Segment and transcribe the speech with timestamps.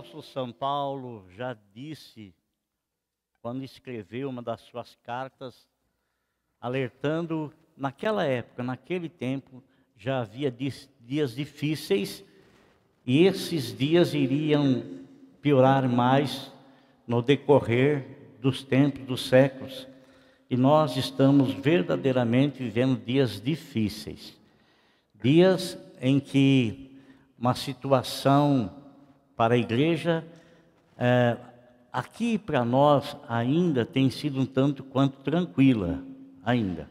[0.00, 2.34] apóstolo São Paulo já disse,
[3.42, 5.68] quando escreveu uma das suas cartas,
[6.58, 9.62] alertando, naquela época, naquele tempo,
[9.98, 12.24] já havia dias difíceis
[13.04, 14.82] e esses dias iriam
[15.42, 16.50] piorar mais
[17.06, 19.86] no decorrer dos tempos, dos séculos.
[20.48, 24.34] E nós estamos verdadeiramente vivendo dias difíceis.
[25.22, 26.98] Dias em que
[27.38, 28.79] uma situação
[29.40, 30.22] para a igreja,
[30.98, 31.34] é,
[31.90, 36.04] aqui para nós ainda tem sido um tanto quanto tranquila,
[36.44, 36.90] ainda.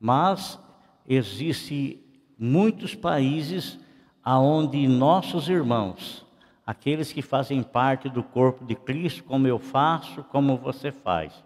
[0.00, 0.58] Mas
[1.06, 2.02] existe
[2.38, 3.78] muitos países
[4.24, 6.24] aonde nossos irmãos,
[6.66, 11.44] aqueles que fazem parte do corpo de Cristo, como eu faço, como você faz,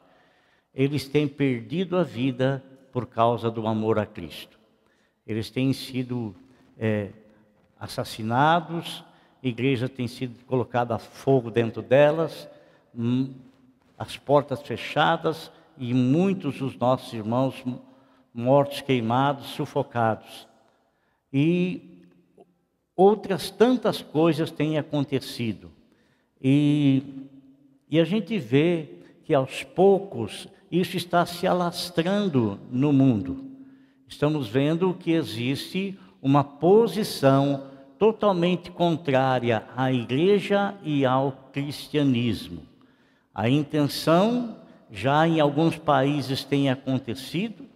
[0.73, 4.61] eles têm perdido a vida por causa do amor a Cristo.
[5.27, 6.37] Eles têm sido
[6.79, 7.11] é,
[7.81, 9.05] assassinados,
[9.43, 12.49] igreja tem sido colocada a fogo dentro delas,
[12.95, 13.33] hum,
[13.99, 17.65] as portas fechadas e muitos dos nossos irmãos
[18.35, 20.47] mortos, queimados, sufocados.
[21.33, 22.05] E
[22.97, 25.71] outras tantas coisas têm acontecido.
[26.41, 27.03] E,
[27.89, 33.45] e a gente vê que aos poucos isso está se alastrando no mundo.
[34.07, 37.70] Estamos vendo que existe uma posição
[38.01, 42.63] totalmente contrária à igreja e ao cristianismo.
[43.35, 44.57] A intenção
[44.91, 47.67] já em alguns países tem acontecido,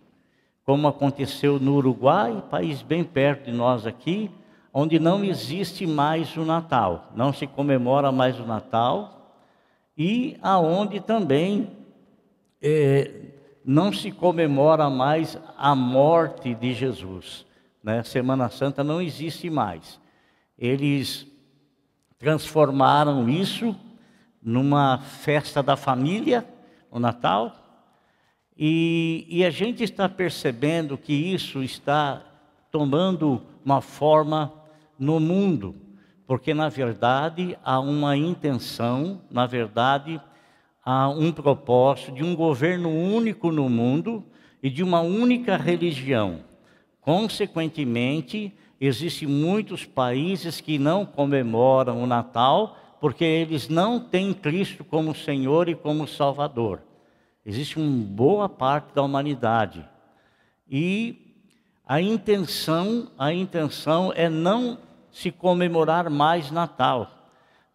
[0.65, 4.31] como aconteceu no Uruguai, país bem perto de nós aqui,
[4.73, 9.37] onde não existe mais o Natal, não se comemora mais o Natal,
[9.97, 11.71] e aonde também
[12.63, 13.11] é,
[13.63, 17.45] não se comemora mais a morte de Jesus.
[17.83, 18.03] Né?
[18.03, 20.03] Semana Santa não existe mais.
[20.59, 21.27] Eles
[22.19, 23.77] transformaram isso
[24.43, 26.47] numa festa da família,
[26.91, 27.65] o Natal,
[28.57, 32.23] e, e a gente está percebendo que isso está
[32.71, 34.53] tomando uma forma
[34.99, 35.75] no mundo,
[36.27, 40.21] porque na verdade há uma intenção, na verdade
[40.85, 44.25] há um propósito de um governo único no mundo
[44.63, 46.41] e de uma única religião.
[47.01, 48.53] Consequentemente,
[48.87, 55.69] existem muitos países que não comemoram o Natal porque eles não têm Cristo como Senhor
[55.69, 56.81] e como Salvador.
[57.45, 59.87] Existe uma boa parte da humanidade.
[60.67, 61.37] E
[61.87, 64.79] a intenção, a intenção é não
[65.13, 67.11] se comemorar mais Natal,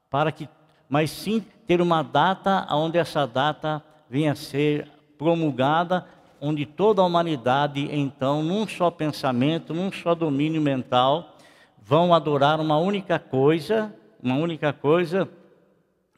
[0.10, 0.50] para que,
[0.90, 6.08] mas sim ter uma data onde essa data venha a ser promulgada,
[6.42, 11.38] onde toda a humanidade, então, num só pensamento, num só domínio mental,
[11.82, 15.28] vão adorar uma única coisa, uma única coisa,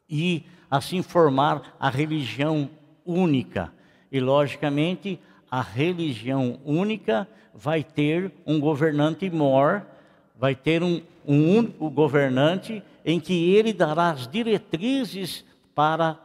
[0.10, 2.70] e assim formar a religião
[3.06, 3.74] única.
[4.12, 9.86] E, logicamente, a religião única vai ter um governante mor,
[10.38, 15.46] vai ter um, um único governante em que ele dará as diretrizes
[15.76, 16.18] para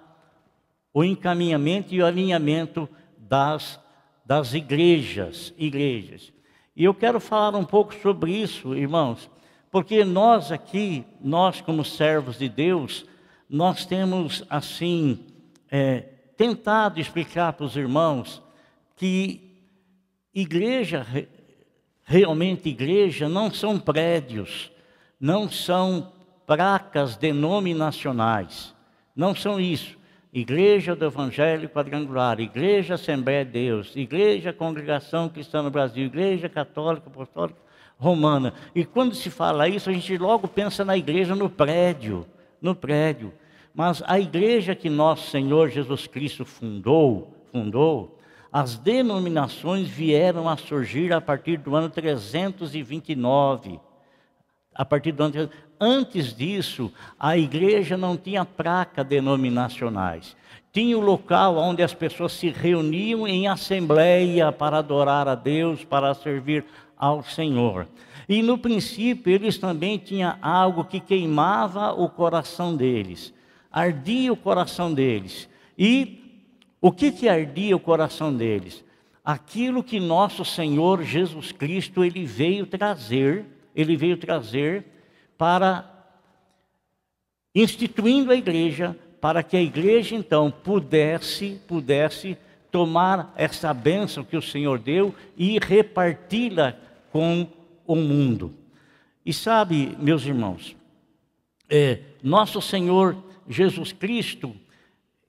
[0.92, 3.78] o encaminhamento e o alinhamento das,
[4.26, 6.32] das igrejas, igrejas.
[6.74, 9.30] E eu quero falar um pouco sobre isso, irmãos,
[9.70, 13.06] porque nós aqui, nós como servos de Deus,
[13.48, 15.24] nós temos assim
[15.70, 16.00] é,
[16.36, 18.42] tentado explicar para os irmãos
[18.96, 19.62] que
[20.34, 21.06] igreja,
[22.02, 24.72] realmente igreja, não são prédios,
[25.20, 26.12] não são
[26.46, 28.74] placas denominacionais,
[29.14, 29.96] não são isso.
[30.38, 37.06] Igreja do Evangelho Quadrangular, Igreja Assembleia de Deus, Igreja Congregação Cristã no Brasil, Igreja Católica
[37.06, 37.58] Apostólica
[37.96, 38.52] Romana.
[38.74, 42.26] E quando se fala isso, a gente logo pensa na igreja no prédio,
[42.60, 43.32] no prédio.
[43.74, 48.18] Mas a igreja que nosso Senhor Jesus Cristo fundou, fundou,
[48.52, 53.80] as denominações vieram a surgir a partir do ano 329.
[54.74, 55.50] A partir do ano
[55.80, 60.36] antes disso, a igreja não tinha placa denominacionais.
[60.72, 66.12] Tinha o local onde as pessoas se reuniam em assembleia para adorar a Deus, para
[66.14, 66.64] servir
[66.96, 67.86] ao Senhor.
[68.28, 73.34] E no princípio, eles também tinham algo que queimava o coração deles
[73.76, 75.46] ardia o coração deles.
[75.76, 76.40] E
[76.80, 78.82] o que, que ardia o coração deles?
[79.22, 83.44] Aquilo que nosso Senhor Jesus Cristo ele veio trazer,
[83.74, 84.86] ele veio trazer
[85.36, 85.90] para
[87.54, 92.36] instituindo a igreja, para que a igreja então pudesse, pudesse
[92.70, 96.76] tomar essa bênção que o Senhor deu e reparti-la
[97.10, 97.48] com
[97.86, 98.52] o mundo.
[99.24, 100.76] E sabe, meus irmãos,
[101.68, 103.16] é, nosso Senhor
[103.48, 104.54] Jesus Cristo,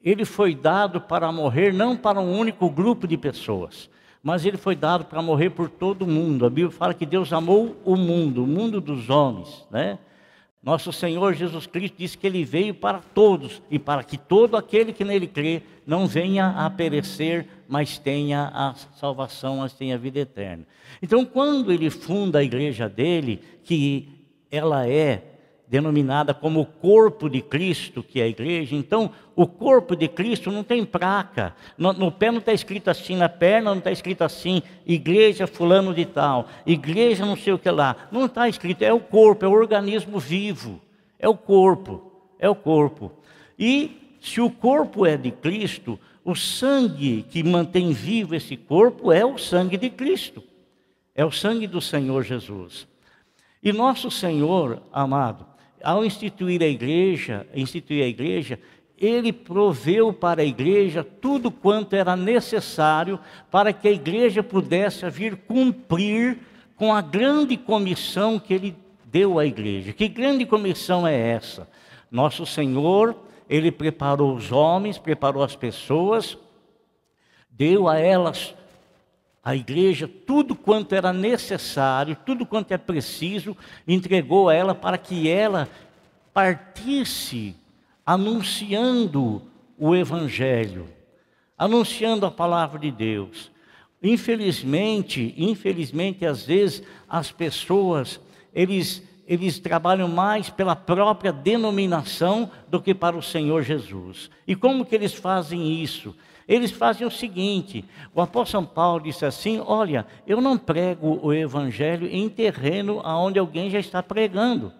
[0.04, 3.90] ele foi dado para morrer não para um único grupo de pessoas,
[4.28, 6.46] mas ele foi dado para morrer por todo mundo.
[6.46, 9.98] A Bíblia fala que Deus amou o mundo, o mundo dos homens, né?
[10.62, 14.92] Nosso Senhor Jesus Cristo disse que ele veio para todos e para que todo aquele
[14.92, 20.20] que nele crê não venha a perecer, mas tenha a salvação, mas tenha a vida
[20.20, 20.68] eterna.
[21.02, 24.10] Então, quando ele funda a igreja dele, que
[24.52, 25.37] ela é
[25.68, 28.76] denominada como o corpo de Cristo, que é a igreja.
[28.76, 31.54] Então, o corpo de Cristo não tem placa.
[31.78, 35.94] No, no pé não está escrito assim, na perna não está escrito assim, igreja fulano
[35.94, 38.08] de tal, igreja não sei o que lá.
[38.12, 40.82] Não está escrito, é o corpo, é o organismo vivo.
[41.20, 43.12] É o corpo, é o corpo.
[43.60, 49.26] E se o corpo é de Cristo, o sangue que mantém vivo esse corpo é
[49.26, 50.44] o sangue de Cristo.
[51.14, 52.88] É o sangue do Senhor Jesus.
[53.64, 55.46] E nosso Senhor, amado,
[55.84, 58.60] ao instituir a igreja, instituir a igreja,
[58.98, 63.20] ele proveu para a igreja tudo quanto era necessário
[63.52, 66.40] para que a igreja pudesse vir cumprir
[66.76, 68.76] com a grande comissão que ele
[69.06, 69.94] deu à igreja.
[69.94, 71.70] Que grande comissão é essa?
[72.10, 73.16] Nosso Senhor,
[73.50, 76.38] ele preparou os homens, preparou as pessoas,
[77.50, 78.56] deu a elas
[79.48, 83.56] a igreja tudo quanto era necessário, tudo quanto é preciso,
[83.88, 85.70] entregou a ela para que ela
[86.34, 87.56] partisse
[88.06, 89.42] anunciando
[89.78, 90.90] o evangelho,
[91.58, 93.50] anunciando a palavra de Deus.
[94.04, 98.20] Infelizmente, infelizmente às vezes as pessoas
[98.54, 104.30] eles eles trabalham mais pela própria denominação do que para o Senhor Jesus.
[104.46, 106.14] E como que eles fazem isso?
[106.48, 107.84] Eles fazem o seguinte:
[108.14, 113.38] o apóstolo São Paulo disse assim: Olha, eu não prego o evangelho em terreno onde
[113.38, 114.72] alguém já está pregando.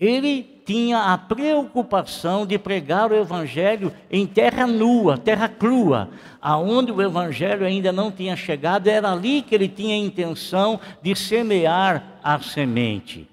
[0.00, 6.08] Ele tinha a preocupação de pregar o evangelho em terra nua, terra crua,
[6.40, 11.14] aonde o evangelho ainda não tinha chegado, era ali que ele tinha a intenção de
[11.14, 13.28] semear a semente.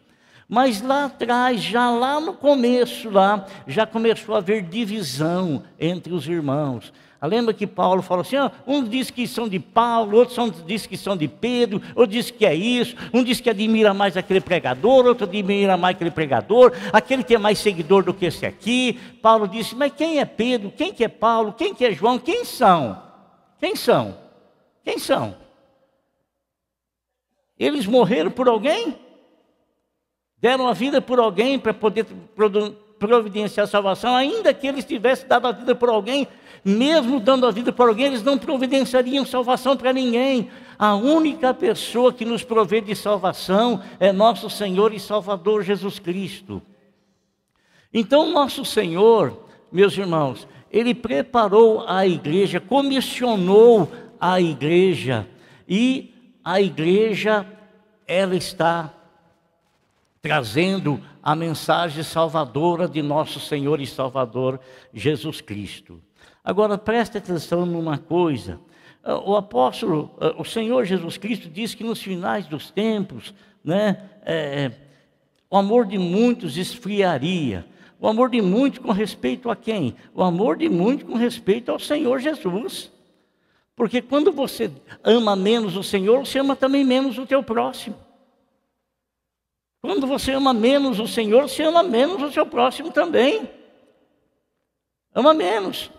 [0.49, 6.27] Mas lá atrás, já lá no começo, lá, já começou a haver divisão entre os
[6.27, 6.91] irmãos.
[7.21, 10.85] Lembra que Paulo falou assim: ah, um diz que são de Paulo, outros são, diz
[10.85, 14.39] que são de Pedro, outro diz que é isso, um diz que admira mais aquele
[14.39, 18.99] pregador, outro admira mais aquele pregador, aquele tem mais seguidor do que esse aqui.
[19.21, 20.71] Paulo disse: Mas quem é Pedro?
[20.71, 21.53] Quem que é Paulo?
[21.53, 22.19] Quem que é João?
[22.19, 23.01] Quem são?
[23.59, 24.15] Quem são?
[24.83, 25.35] Quem são?
[27.57, 28.95] Eles morreram por alguém?
[30.39, 32.05] Deram a vida por alguém para poder
[32.99, 36.27] providenciar a salvação, ainda que eles tivessem dado a vida por alguém,
[36.67, 40.49] mesmo dando a vida por alguém, eles não providenciariam salvação para ninguém.
[40.77, 46.61] A única pessoa que nos provê de salvação é nosso Senhor e Salvador Jesus Cristo.
[47.93, 53.89] Então, nosso Senhor, meus irmãos, ele preparou a igreja, comissionou
[54.19, 55.25] a igreja,
[55.67, 56.13] e
[56.43, 57.45] a igreja,
[58.05, 58.93] ela está
[60.21, 64.59] trazendo a mensagem salvadora de nosso Senhor e Salvador
[64.93, 66.01] Jesus Cristo.
[66.47, 68.57] Agora preste atenção numa coisa.
[69.25, 74.71] O apóstolo, o Senhor Jesus Cristo diz que nos finais dos tempos, né, é,
[75.49, 77.65] o amor de muitos esfriaria.
[77.99, 79.93] O amor de muitos com respeito a quem?
[80.15, 82.89] O amor de muitos com respeito ao Senhor Jesus.
[83.75, 84.71] Porque quando você
[85.03, 87.97] ama menos o Senhor, você ama também menos o teu próximo.
[89.81, 93.49] Quando você ama menos o Senhor, você ama menos o seu próximo também.
[95.13, 95.91] Ama menos.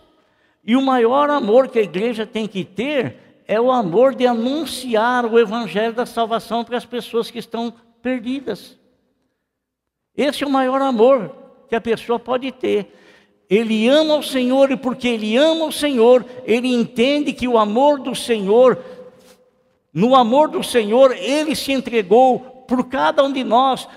[0.68, 5.24] E o maior amor que a igreja tem que ter é o amor de anunciar
[5.24, 7.72] o evangelho da salvação para as pessoas que estão
[8.02, 8.78] perdidas.
[10.14, 11.34] Esse é o maior amor
[11.70, 12.94] que a pessoa pode ter.
[13.48, 17.98] Ele ama o Senhor e porque ele ama o Senhor, ele entende que o amor
[18.00, 18.78] do Senhor,
[19.90, 23.88] no amor do Senhor, ele se entregou por cada um de nós,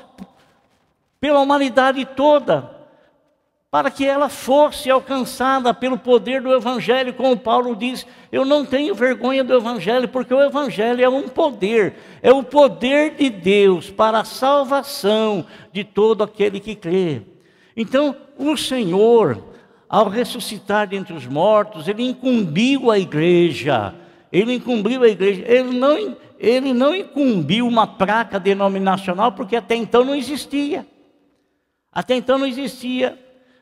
[1.20, 2.81] pela humanidade toda
[3.72, 8.94] para que ela fosse alcançada pelo poder do Evangelho, como Paulo diz, eu não tenho
[8.94, 14.20] vergonha do Evangelho, porque o Evangelho é um poder, é o poder de Deus para
[14.20, 17.22] a salvação de todo aquele que crê.
[17.74, 19.42] Então, o Senhor,
[19.88, 23.96] ao ressuscitar dentre os mortos, ele incumbiu a igreja,
[24.34, 30.04] ele incumbiu a igreja, ele não, ele não incumbiu uma placa denominacional, porque até então
[30.04, 30.86] não existia.
[31.90, 33.18] Até então não existia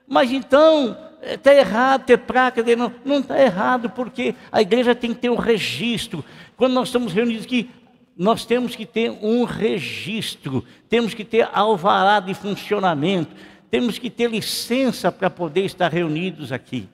[0.09, 2.63] mas então, está errado ter placa.
[3.05, 6.25] Não está errado, porque a igreja tem que ter um registro.
[6.57, 7.69] Quando nós estamos reunidos aqui,
[8.17, 13.33] nós temos que ter um registro, temos que ter alvará de funcionamento,
[13.71, 16.89] temos que ter licença para poder estar reunidos aqui.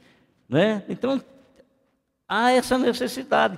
[0.47, 0.83] Né?
[0.87, 1.19] Então,
[2.27, 3.57] há essa necessidade.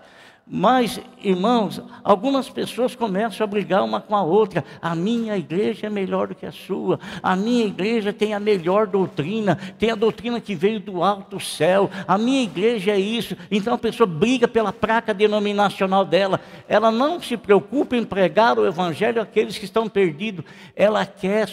[0.50, 4.63] Mas, irmãos, algumas pessoas começam a brigar uma com a outra.
[4.82, 6.98] A minha igreja é melhor do que a sua.
[7.22, 11.92] A minha igreja tem a melhor doutrina, tem a doutrina que veio do alto céu.
[12.08, 13.36] A minha igreja é isso.
[13.51, 16.39] Então a pessoa briga pela placa denominacional dela.
[16.66, 20.46] Ela não se preocupa em pregar o evangelho àqueles que estão perdidos.
[20.77, 21.50] Ela quer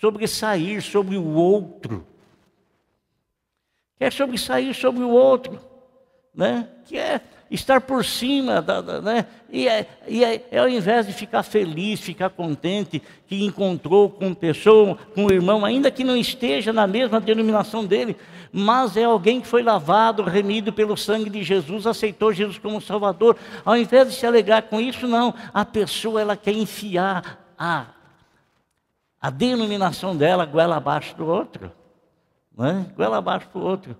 [0.00, 2.06] sobressair sobre o outro.
[3.98, 5.58] Quer sobressair sobre o outro,
[6.32, 6.68] né?
[6.86, 9.26] Quer estar por cima, da, da, né?
[9.50, 14.34] E, é, e é, é, ao invés de ficar feliz, ficar contente que encontrou com
[14.34, 18.16] pessoa, com o irmão, ainda que não esteja na mesma denominação dele,
[18.52, 23.36] mas é alguém que foi lavado, remido pelo sangue de Jesus, aceitou Jesus como Salvador.
[23.64, 25.34] Ao invés de se alegrar com isso, não.
[25.52, 27.86] A pessoa ela quer enfiar a,
[29.20, 31.70] a denominação dela goela abaixo do outro,
[32.56, 32.86] né?
[32.96, 33.96] goela abaixo do outro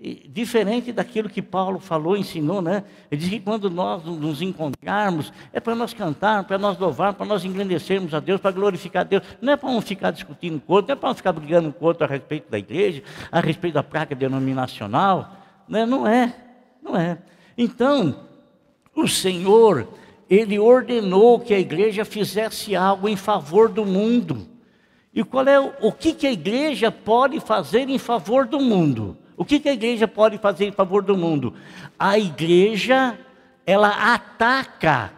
[0.00, 2.84] diferente daquilo que Paulo falou, ensinou, né?
[3.10, 7.24] Ele diz que quando nós nos encontrarmos, é para nós cantar, para nós louvar, para
[7.24, 9.22] nós engrandecermos a Deus, para glorificar a Deus.
[9.40, 11.72] Não é para não ficar discutindo com o outro, não é para não ficar brigando
[11.72, 15.36] com o outro a respeito da igreja, a respeito da praga denominacional.
[15.68, 15.86] Né?
[15.86, 16.34] Não é,
[16.82, 17.18] não é.
[17.56, 18.26] Então,
[18.94, 19.88] o Senhor,
[20.28, 24.48] Ele ordenou que a igreja fizesse algo em favor do mundo.
[25.14, 29.16] E qual é o, o que, que a igreja pode fazer em favor do mundo?
[29.36, 31.54] O que, a igreja pode fazer em favor do mundo?
[31.98, 33.18] A igreja,
[33.66, 35.12] ela ataca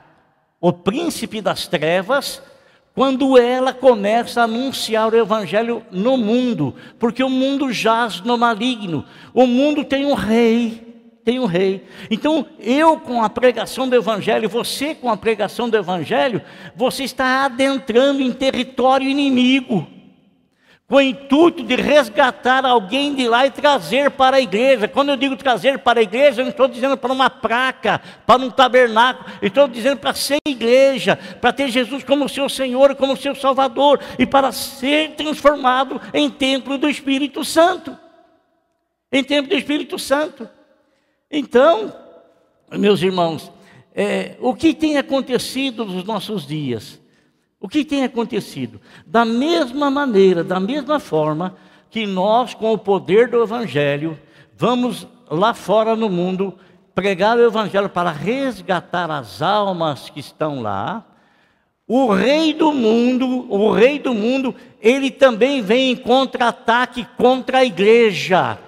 [0.60, 2.42] o príncipe das trevas
[2.94, 9.04] quando ela começa a anunciar o evangelho no mundo, porque o mundo jaz no maligno.
[9.34, 11.84] O mundo tem um rei, tem um rei.
[12.10, 16.40] Então, eu com a pregação do evangelho, você com a pregação do evangelho,
[16.74, 19.86] você está adentrando em território inimigo
[20.88, 24.86] com o intuito de resgatar alguém de lá e trazer para a igreja.
[24.86, 28.40] Quando eu digo trazer para a igreja, eu não estou dizendo para uma placa, para
[28.40, 33.16] um tabernáculo, eu estou dizendo para ser igreja, para ter Jesus como seu Senhor, como
[33.16, 37.98] seu Salvador, e para ser transformado em templo do Espírito Santo.
[39.10, 40.48] Em templo do Espírito Santo.
[41.28, 41.92] Então,
[42.70, 43.50] meus irmãos,
[43.92, 47.00] é, o que tem acontecido nos nossos dias?
[47.66, 48.80] O que tem acontecido?
[49.04, 51.56] Da mesma maneira, da mesma forma
[51.90, 54.16] que nós, com o poder do Evangelho,
[54.56, 56.54] vamos lá fora no mundo
[56.94, 61.04] pregar o Evangelho para resgatar as almas que estão lá.
[61.88, 67.64] O rei do mundo, o rei do mundo, ele também vem em contra-ataque contra a
[67.64, 68.60] igreja.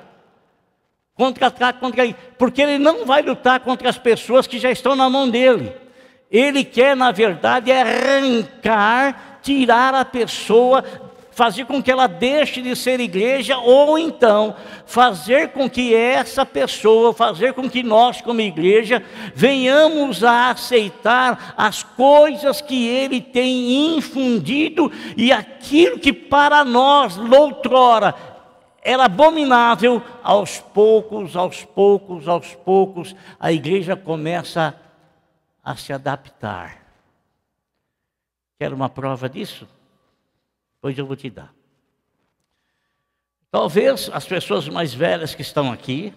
[1.14, 4.96] Contra-ataque contra a igreja, porque ele não vai lutar contra as pessoas que já estão
[4.96, 5.86] na mão dele.
[6.30, 10.84] Ele quer, na verdade, arrancar, tirar a pessoa,
[11.30, 17.14] fazer com que ela deixe de ser igreja, ou então fazer com que essa pessoa,
[17.14, 19.02] fazer com que nós, como igreja,
[19.34, 28.14] venhamos a aceitar as coisas que ele tem infundido e aquilo que para nós, loutrora,
[28.82, 34.87] era abominável, aos poucos, aos poucos, aos poucos, a igreja começa a
[35.68, 36.82] a se adaptar.
[38.58, 39.68] Quer uma prova disso?
[40.80, 41.52] Pois eu vou te dar.
[43.50, 46.14] Talvez as pessoas mais velhas que estão aqui,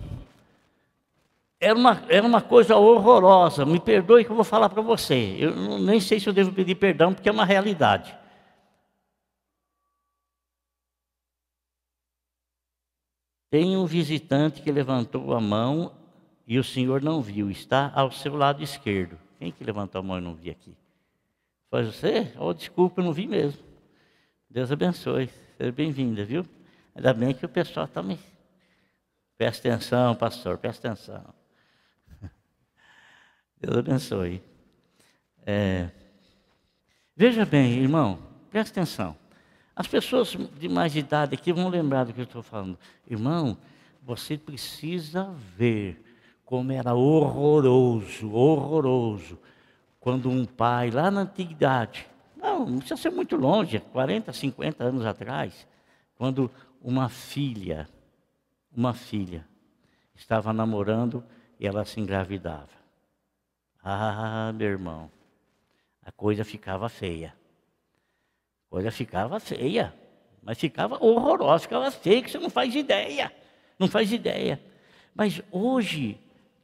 [1.59, 3.65] era uma, era uma coisa horrorosa.
[3.65, 5.35] Me perdoe que eu vou falar para você.
[5.37, 8.17] Eu nem sei se eu devo pedir perdão, porque é uma realidade.
[13.49, 15.91] Tem um visitante que levantou a mão
[16.47, 19.19] e o senhor não viu, está ao seu lado esquerdo.
[19.41, 20.77] Quem que levantou a mão e não vi aqui?
[21.71, 22.31] Foi você?
[22.37, 23.59] Oh, desculpa, eu não vi mesmo.
[24.47, 25.31] Deus abençoe.
[25.57, 26.45] Seja bem-vinda, viu?
[26.93, 28.19] Ainda bem que o pessoal está me.
[29.39, 31.33] Presta atenção, pastor, presta atenção.
[33.59, 34.43] Deus abençoe.
[35.43, 35.89] É...
[37.17, 38.19] Veja bem, irmão,
[38.51, 39.17] presta atenção.
[39.75, 42.77] As pessoas de mais idade aqui vão lembrar do que eu estou falando.
[43.09, 43.57] Irmão,
[44.03, 46.10] você precisa ver
[46.51, 49.39] como era horroroso, horroroso,
[50.01, 52.05] quando um pai, lá na antiguidade,
[52.35, 55.65] não, não precisa ser muito longe, 40, 50 anos atrás,
[56.17, 57.87] quando uma filha,
[58.69, 59.47] uma filha,
[60.13, 61.23] estava namorando
[61.57, 62.67] e ela se engravidava.
[63.81, 65.09] Ah, meu irmão,
[66.03, 67.33] a coisa ficava feia.
[68.67, 69.95] A coisa ficava feia,
[70.43, 73.33] mas ficava horrorosa, ficava feia, que você não faz ideia.
[73.79, 74.61] Não faz ideia.
[75.15, 76.19] Mas hoje,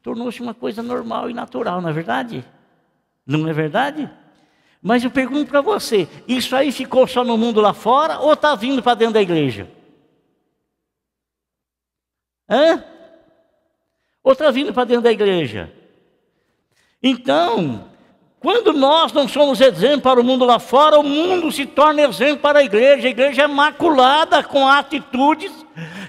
[0.08, 2.46] tornou-se uma coisa normal e natural, não é verdade?
[3.26, 4.10] Não é verdade?
[4.82, 8.56] Mas eu pergunto para você: isso aí ficou só no mundo lá fora ou está
[8.56, 9.70] vindo para dentro da igreja?
[12.50, 12.82] Hã?
[14.24, 15.74] Ou está vindo para dentro da igreja?
[17.04, 17.90] Então,
[18.40, 22.40] quando nós não somos exemplo para o mundo lá fora, o mundo se torna exemplo
[22.40, 23.10] para a igreja.
[23.10, 25.52] A igreja é maculada com atitudes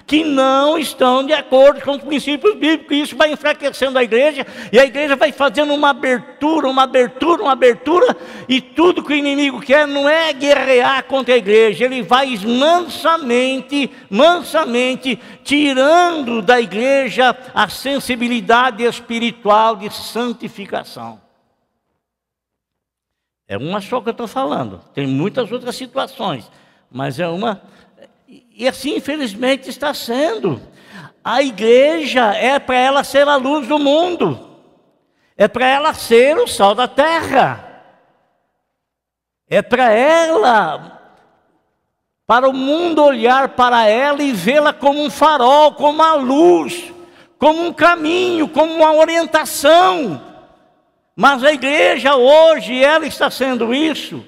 [0.09, 2.97] que não estão de acordo com os princípios bíblicos.
[2.97, 7.51] Isso vai enfraquecendo a igreja, e a igreja vai fazendo uma abertura, uma abertura, uma
[7.51, 12.35] abertura, e tudo que o inimigo quer não é guerrear contra a igreja, ele vai
[12.39, 21.21] mansamente, mansamente, tirando da igreja a sensibilidade espiritual de santificação.
[23.47, 24.81] É uma só que eu estou falando.
[24.91, 26.49] Tem muitas outras situações,
[26.91, 27.61] mas é uma.
[28.59, 30.61] E assim, infelizmente, está sendo.
[31.23, 34.59] A igreja é para ela ser a luz do mundo,
[35.37, 37.83] é para ela ser o sal da terra,
[39.47, 40.99] é para ela,
[42.27, 46.91] para o mundo olhar para ela e vê-la como um farol, como uma luz,
[47.37, 50.21] como um caminho, como uma orientação.
[51.15, 54.21] Mas a igreja hoje, ela está sendo isso.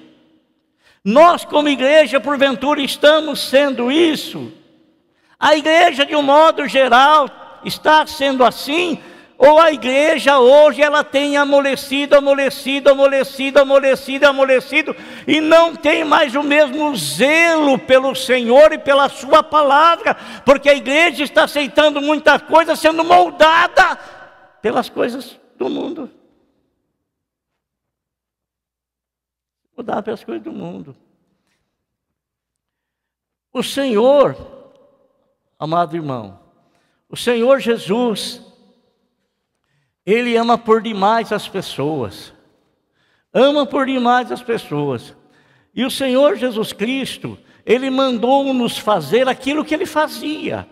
[1.04, 4.52] Nós, como igreja, porventura, estamos sendo isso.
[5.38, 7.28] A igreja, de um modo geral,
[7.64, 9.02] está sendo assim.
[9.36, 16.36] Ou a igreja hoje ela tem amolecido, amolecido, amolecido, amolecido, amolecido, e não tem mais
[16.36, 22.38] o mesmo zelo pelo Senhor e pela Sua palavra, porque a igreja está aceitando muita
[22.38, 23.98] coisa sendo moldada
[24.60, 26.08] pelas coisas do mundo.
[29.76, 30.96] Mudar pelas coisas do mundo.
[33.52, 34.36] O Senhor,
[35.58, 36.40] amado irmão,
[37.08, 38.40] o Senhor Jesus,
[40.06, 42.32] Ele ama por demais as pessoas,
[43.32, 45.14] ama por demais as pessoas.
[45.74, 50.66] E o Senhor Jesus Cristo, Ele mandou-nos fazer aquilo que Ele fazia.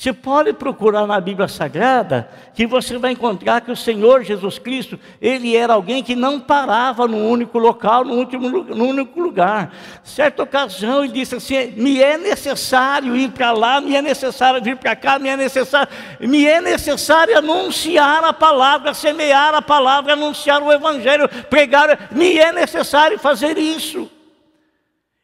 [0.00, 4.98] Você pode procurar na Bíblia Sagrada que você vai encontrar que o Senhor Jesus Cristo,
[5.20, 9.74] ele era alguém que não parava num único local, no último único lugar.
[10.02, 14.78] Certa ocasião ele disse assim: "Me é necessário ir para lá, me é necessário vir
[14.78, 20.62] para cá, me é necessário, me é necessário anunciar a palavra, semear a palavra, anunciar
[20.62, 24.10] o evangelho, pregar, me é necessário fazer isso."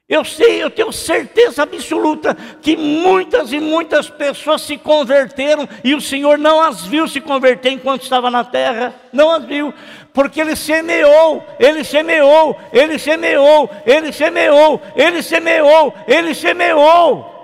[0.08, 6.00] Eu sei, eu tenho certeza absoluta que muitas e muitas pessoas se converteram e o
[6.00, 9.74] Senhor não as viu se converter enquanto estava na terra, não as viu,
[10.12, 17.34] porque Ele semeou, Ele semeou, Ele semeou, Ele semeou, Ele semeou, Ele semeou.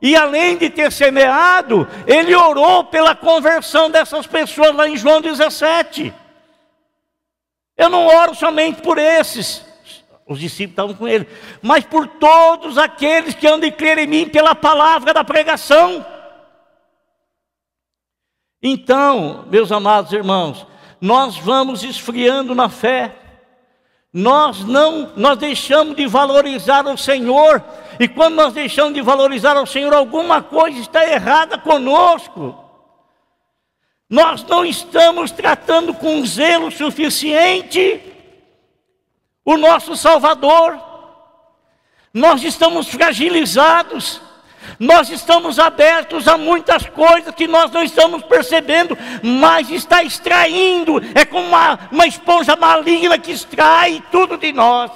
[0.00, 6.14] E além de ter semeado, Ele orou pela conversão dessas pessoas lá em João 17.
[7.76, 9.65] Eu não oro somente por esses,
[10.26, 11.28] os discípulos estavam com ele,
[11.62, 16.04] mas por todos aqueles que hão de crer em mim pela palavra da pregação.
[18.60, 20.66] Então, meus amados irmãos,
[21.00, 23.14] nós vamos esfriando na fé.
[24.12, 27.62] Nós não, nós deixamos de valorizar o Senhor,
[28.00, 32.58] e quando nós deixamos de valorizar o Senhor, alguma coisa está errada conosco.
[34.08, 38.15] Nós não estamos tratando com zelo suficiente
[39.46, 40.78] o nosso Salvador.
[42.12, 44.20] Nós estamos fragilizados,
[44.80, 51.24] nós estamos abertos a muitas coisas que nós não estamos percebendo, mas está extraindo, é
[51.24, 54.90] como uma, uma esponja maligna que extrai tudo de nós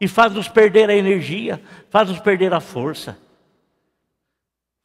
[0.00, 3.18] e faz nos perder a energia, faz nos perder a força.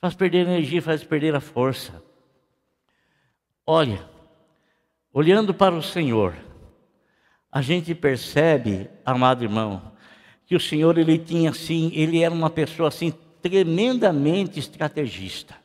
[0.01, 2.03] Faz perder a energia, faz perder a força.
[3.65, 4.03] Olha,
[5.13, 6.33] olhando para o Senhor,
[7.51, 9.81] a gente percebe, amado irmão,
[10.45, 15.55] que o Senhor ele tinha assim, ele era uma pessoa assim tremendamente estrategista.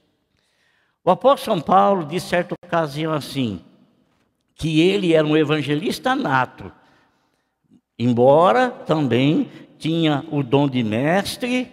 [1.04, 3.60] O apóstolo São Paulo disse certa ocasião assim,
[4.54, 6.72] que ele era um evangelista nato,
[7.98, 11.70] embora também tinha o dom de mestre,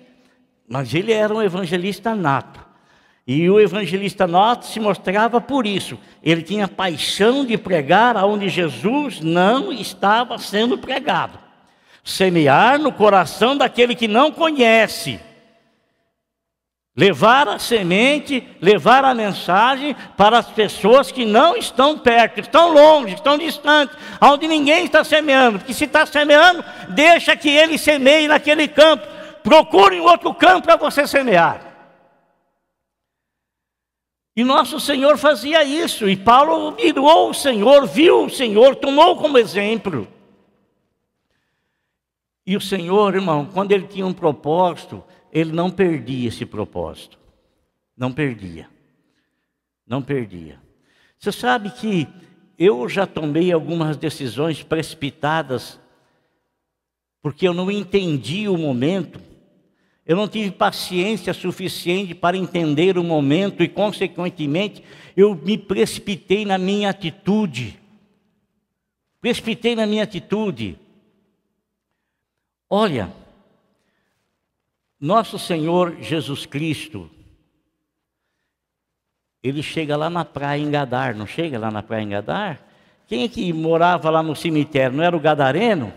[0.68, 2.64] mas ele era um evangelista nato.
[3.26, 5.98] E o evangelista Nato se mostrava por isso.
[6.22, 11.40] Ele tinha paixão de pregar aonde Jesus não estava sendo pregado.
[12.04, 15.22] Semear no coração daquele que não conhece.
[16.96, 23.16] Levar a semente, levar a mensagem para as pessoas que não estão perto, estão longe,
[23.16, 25.58] estão distantes, onde ninguém está semeando.
[25.58, 29.08] Porque se está semeando, deixa que ele semeie naquele campo.
[29.42, 31.73] Procure um outro campo para você semear.
[34.36, 39.38] E nosso Senhor fazia isso, e Paulo mirou o Senhor, viu o Senhor, tomou como
[39.38, 40.08] exemplo.
[42.46, 47.18] E o Senhor, irmão, quando ele tinha um propósito, ele não perdia esse propósito.
[47.96, 48.68] Não perdia.
[49.86, 50.60] Não perdia.
[51.18, 52.08] Você sabe que
[52.58, 55.80] eu já tomei algumas decisões precipitadas,
[57.22, 59.20] porque eu não entendi o momento,
[60.06, 64.84] eu não tive paciência suficiente para entender o momento e, consequentemente,
[65.16, 67.80] eu me precipitei na minha atitude.
[69.22, 70.78] Precipitei na minha atitude.
[72.70, 73.14] Olha,
[75.00, 77.10] nosso Senhor Jesus Cristo,
[79.42, 82.62] ele chega lá na praia em Gadar, não chega lá na praia em Gadar?
[83.08, 84.98] Quem é que morava lá no cemitério?
[84.98, 85.94] Não era o Gadareno?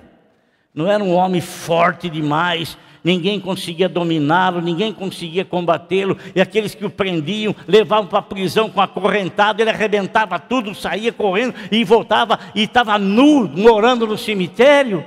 [0.74, 6.84] Não era um homem forte demais, ninguém conseguia dominá-lo, ninguém conseguia combatê-lo, e aqueles que
[6.84, 12.36] o prendiam levavam para a prisão com acorrentado, ele arrebentava tudo, saía correndo e voltava
[12.52, 15.04] e estava nu, morando no cemitério.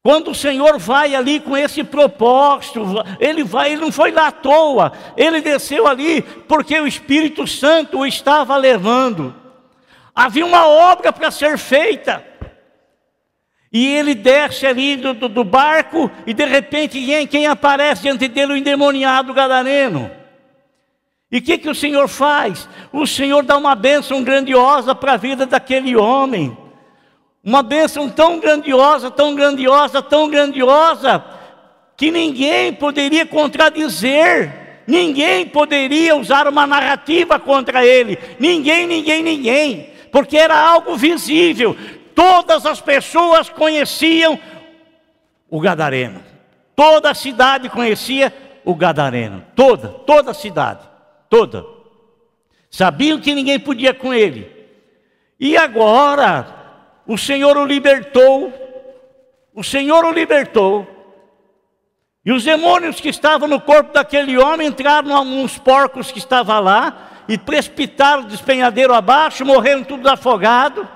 [0.00, 2.84] Quando o Senhor vai ali com esse propósito,
[3.18, 7.98] ele vai, ele não foi lá à toa, ele desceu ali porque o Espírito Santo
[7.98, 9.34] o estava levando.
[10.14, 12.31] Havia uma obra para ser feita.
[13.72, 18.52] E ele desce ali do, do, barco e de repente quem, quem, aparece diante dele?
[18.52, 20.10] O endemoniado gadareno.
[21.30, 22.68] E o que, que o Senhor faz?
[22.92, 26.54] O Senhor dá uma bênção grandiosa para a vida daquele homem.
[27.42, 31.24] Uma bênção tão grandiosa, tão grandiosa, tão grandiosa,
[31.96, 40.36] que ninguém poderia contradizer, ninguém poderia usar uma narrativa contra ele, ninguém, ninguém, ninguém, porque
[40.36, 41.76] era algo visível,
[42.14, 44.38] todas as pessoas conheciam
[45.50, 46.22] o Gadareno,
[46.74, 48.32] toda a cidade conhecia
[48.64, 50.88] o Gadareno, toda, toda a cidade,
[51.28, 51.64] toda,
[52.70, 54.50] sabiam que ninguém podia com ele,
[55.38, 56.46] e agora,
[57.04, 58.52] o Senhor o libertou,
[59.52, 60.86] o Senhor o libertou.
[62.24, 67.24] E os demônios que estavam no corpo daquele homem entraram alguns porcos que estavam lá
[67.28, 70.86] e precipitaram o despenhadeiro abaixo, morreram todos afogados.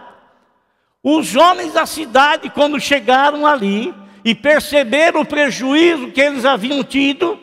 [1.08, 7.38] Os homens da cidade, quando chegaram ali e perceberam o prejuízo que eles haviam tido,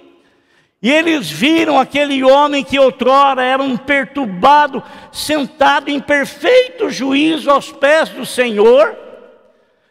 [0.81, 7.71] e eles viram aquele homem que outrora era um perturbado, sentado em perfeito juízo aos
[7.71, 8.97] pés do Senhor.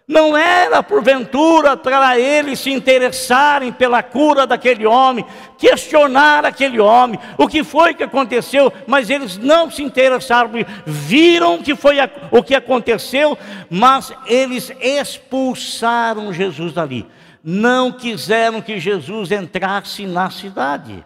[0.07, 5.25] Não era porventura para eles se interessarem pela cura daquele homem,
[5.57, 10.51] questionar aquele homem, o que foi que aconteceu, mas eles não se interessaram,
[10.85, 11.97] viram que foi
[12.31, 13.39] o que aconteceu,
[13.71, 17.07] mas eles expulsaram Jesus dali
[17.43, 21.05] não quiseram que Jesus entrasse na cidade.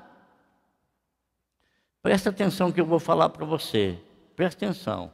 [2.02, 3.98] Presta atenção que eu vou falar para você.
[4.36, 5.10] Presta atenção.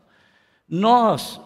[0.68, 1.40] Nós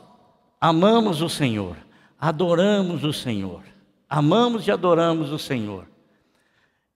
[0.60, 1.76] amamos o Senhor,
[2.18, 3.62] adoramos o Senhor,
[4.08, 5.86] amamos e adoramos o Senhor.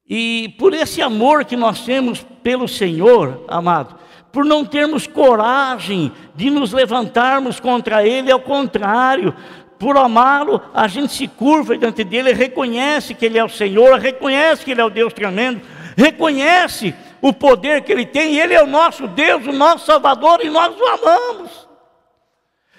[0.08, 3.96] E por esse amor que nós temos pelo Senhor, amado,
[4.32, 9.34] por não termos coragem de nos levantarmos contra Ele, ao contrário,
[9.80, 14.62] por amá-lo, a gente se curva diante dele, reconhece que ele é o Senhor, reconhece
[14.62, 15.62] que ele é o Deus tremendo,
[15.96, 20.40] reconhece o poder que ele tem, e ele é o nosso Deus, o nosso Salvador,
[20.44, 21.69] e nós o amamos.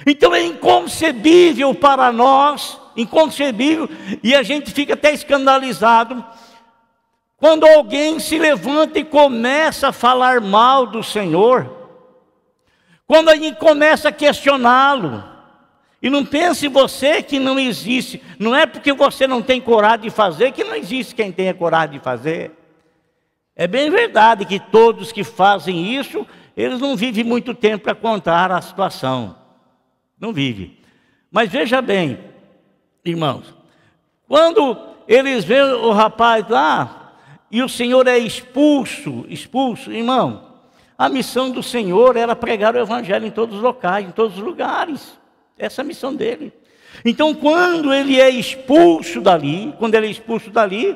[0.05, 3.89] Então é inconcebível para nós, inconcebível,
[4.23, 6.23] e a gente fica até escandalizado
[7.37, 11.75] quando alguém se levanta e começa a falar mal do Senhor,
[13.07, 15.23] quando a gente começa a questioná-lo,
[16.01, 20.09] e não pense você que não existe, não é porque você não tem coragem de
[20.11, 22.51] fazer que não existe quem tenha coragem de fazer.
[23.55, 28.51] É bem verdade que todos que fazem isso, eles não vivem muito tempo para contar
[28.51, 29.40] a situação.
[30.21, 30.77] Não vive.
[31.31, 32.19] Mas veja bem,
[33.03, 33.51] irmãos,
[34.27, 37.15] quando eles veem o rapaz lá
[37.49, 40.51] e o Senhor é expulso, expulso, irmão,
[40.95, 44.43] a missão do Senhor era pregar o evangelho em todos os locais, em todos os
[44.43, 45.19] lugares.
[45.57, 46.53] Essa é a missão dele.
[47.03, 50.95] Então, quando ele é expulso dali, quando ele é expulso dali,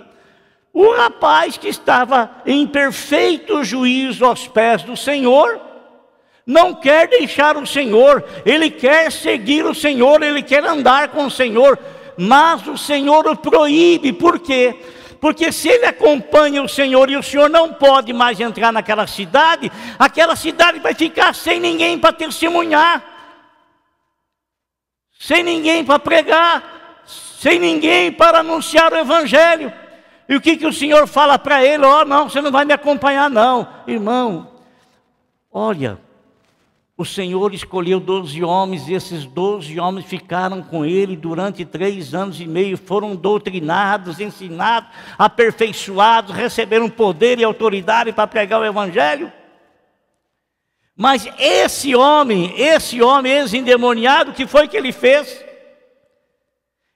[0.71, 5.59] o rapaz que estava em perfeito juízo aos pés do Senhor,
[6.45, 11.31] não quer deixar o Senhor, ele quer seguir o Senhor, ele quer andar com o
[11.31, 11.79] Senhor,
[12.17, 14.75] mas o Senhor o proíbe, por quê?
[15.19, 19.71] Porque se ele acompanha o Senhor e o Senhor não pode mais entrar naquela cidade,
[19.97, 23.15] aquela cidade vai ficar sem ninguém para testemunhar
[25.25, 29.73] sem ninguém para pregar, sem ninguém para anunciar o Evangelho.
[30.27, 31.83] E o que, que o Senhor fala para ele?
[31.83, 34.47] Ó, oh, não, você não vai me acompanhar, não, irmão.
[35.51, 35.99] Olha,
[36.97, 42.39] o Senhor escolheu doze homens, e esses doze homens ficaram com ele durante três anos
[42.39, 49.31] e meio, foram doutrinados, ensinados, aperfeiçoados, receberam poder e autoridade para pregar o Evangelho.
[50.95, 55.43] Mas esse homem, esse homem ex-endemoniado, o que foi que ele fez?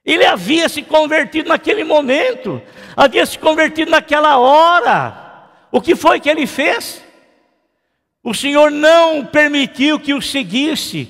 [0.02, 2.62] Ele havia se convertido naquele momento,
[2.96, 5.50] havia se convertido naquela hora.
[5.70, 7.04] O que foi que ele fez?
[8.22, 11.08] O Senhor não permitiu que o seguisse,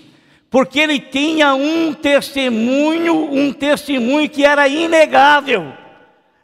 [0.48, 5.72] porque ele tinha um testemunho, um testemunho que era inegável.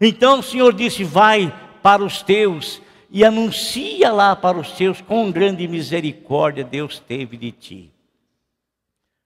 [0.00, 5.30] Então o Senhor disse: Vai para os teus e anuncia lá para os seus com
[5.30, 7.92] grande misericórdia Deus teve de ti.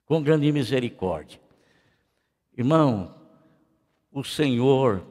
[0.05, 1.41] Com grande misericórdia.
[2.57, 3.15] Irmão,
[4.13, 5.03] o Senhor,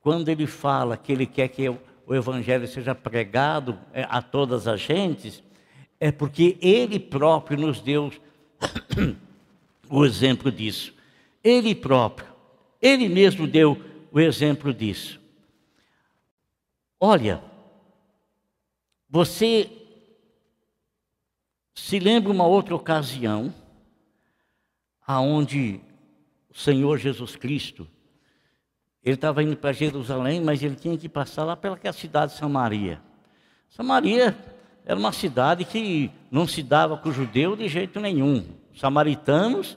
[0.00, 1.70] quando Ele fala que Ele quer que
[2.06, 5.42] o Evangelho seja pregado é, a todas as gentes,
[6.00, 8.12] é porque Ele próprio nos deu
[9.88, 10.94] o exemplo disso.
[11.42, 12.28] Ele próprio,
[12.80, 15.20] Ele mesmo deu o exemplo disso.
[16.98, 17.42] Olha,
[19.08, 19.70] você
[21.74, 23.52] se lembra uma outra ocasião
[25.06, 25.80] aonde
[26.50, 27.88] o Senhor Jesus Cristo
[29.04, 33.00] ele estava indo para Jerusalém, mas ele tinha que passar lá pela cidade de Samaria.
[33.68, 34.36] Samaria
[34.84, 38.44] era uma cidade que não se dava com o judeu de jeito nenhum.
[38.72, 39.76] Os samaritanos,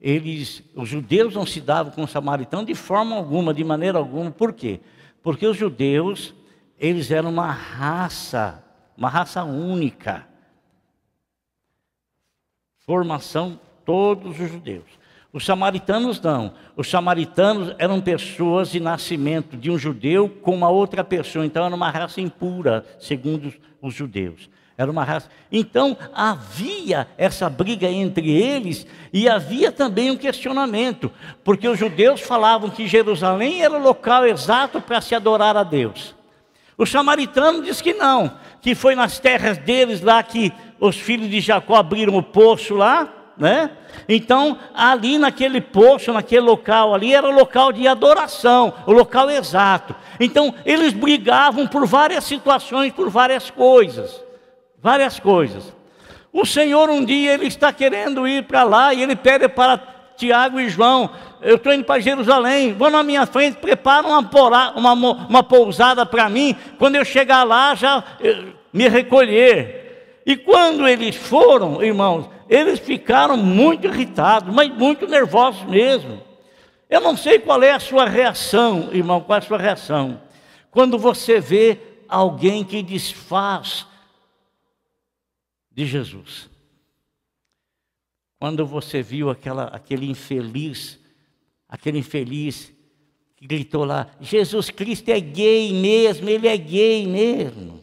[0.00, 4.30] eles, os judeus não se davam com os samaritanos de forma alguma, de maneira alguma.
[4.30, 4.80] Por quê?
[5.22, 6.34] Porque os judeus
[6.80, 8.64] eles eram uma raça,
[8.96, 10.26] uma raça única.
[12.78, 14.99] Formação todos os judeus.
[15.32, 16.52] Os samaritanos não.
[16.76, 21.46] Os samaritanos eram pessoas de nascimento de um judeu com uma outra pessoa.
[21.46, 24.50] Então era uma raça impura, segundo os judeus.
[24.76, 25.28] Era uma raça.
[25.52, 31.12] Então havia essa briga entre eles e havia também um questionamento,
[31.44, 36.14] porque os judeus falavam que Jerusalém era o local exato para se adorar a Deus.
[36.78, 41.40] O samaritano diz que não, que foi nas terras deles lá que os filhos de
[41.40, 43.70] Jacó abriram o poço lá, né?
[44.06, 49.96] Então, ali naquele poço, naquele local ali, era o local de adoração, o local exato.
[50.20, 54.22] Então, eles brigavam por várias situações, por várias coisas.
[54.82, 55.74] Várias coisas.
[56.32, 59.80] O Senhor um dia ele está querendo ir para lá e ele pede para
[60.16, 64.20] Tiago e João: eu estou indo para Jerusalém, vou na minha frente, prepara uma,
[64.76, 69.80] uma, uma pousada para mim, quando eu chegar lá já eh, me recolher.
[70.26, 76.20] E quando eles foram, irmãos, eles ficaram muito irritados, mas muito nervosos mesmo.
[76.90, 80.20] Eu não sei qual é a sua reação, irmão, qual é a sua reação,
[80.70, 83.86] quando você vê alguém que desfaz
[85.70, 86.50] de Jesus.
[88.38, 91.00] Quando você viu aquela, aquele infeliz
[91.70, 92.72] aquele infeliz
[93.36, 97.80] que gritou lá: Jesus Cristo é gay mesmo, ele é gay mesmo.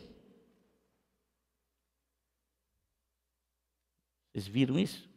[4.38, 5.10] Vocês viram isso?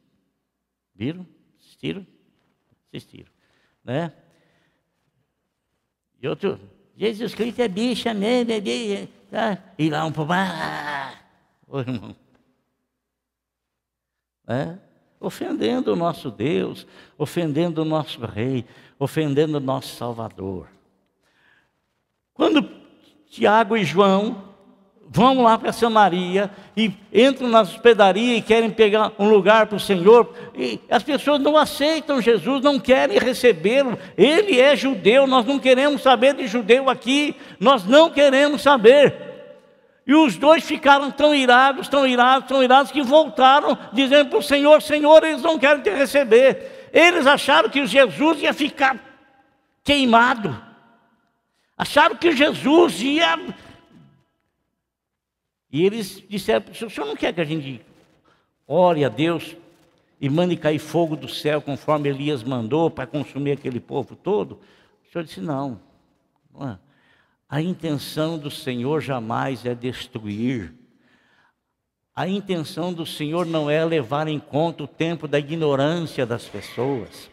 [0.94, 1.26] Viram?
[1.61, 2.06] Assistiram?
[2.88, 3.30] Assistiram.
[3.85, 4.14] Né?
[6.22, 6.59] E outro,
[6.96, 9.09] Jesus Cristo é bicha mesmo, é bicha.
[9.30, 9.62] Tá?
[9.78, 10.33] E lá um pouco.
[10.33, 11.20] Ah!
[11.70, 12.16] Irmão.
[14.48, 14.78] É?
[15.20, 16.87] ofendendo o nosso Deus,
[17.18, 18.64] ofendendo o nosso Rei,
[18.98, 20.66] ofendendo o nosso Salvador.
[22.33, 22.66] Quando
[23.28, 24.49] Tiago e João
[25.12, 29.80] vão lá para Samaria e entram na hospedaria e querem pegar um lugar para o
[29.80, 33.98] Senhor, e as pessoas não aceitam Jesus, não querem recebê-lo.
[34.16, 39.30] Ele é judeu, nós não queremos saber de judeu aqui, nós não queremos saber.
[40.06, 44.42] E os dois ficaram tão irados, tão irados, tão irados, que voltaram dizendo para o
[44.42, 46.88] Senhor: Senhor, eles não querem te receber.
[46.92, 48.96] Eles acharam que Jesus ia ficar
[49.84, 50.56] queimado.
[51.76, 53.38] Acharam que Jesus ia.
[55.72, 57.80] E eles disseram para o Senhor: o Senhor não quer que a gente
[58.66, 59.56] ore a Deus
[60.20, 64.61] e mande cair fogo do céu, conforme Elias mandou, para consumir aquele povo todo?
[65.09, 65.80] O Senhor disse: Não.
[66.61, 66.76] é.
[67.48, 70.72] A intenção do Senhor jamais é destruir.
[72.14, 77.30] A intenção do Senhor não é levar em conta o tempo da ignorância das pessoas.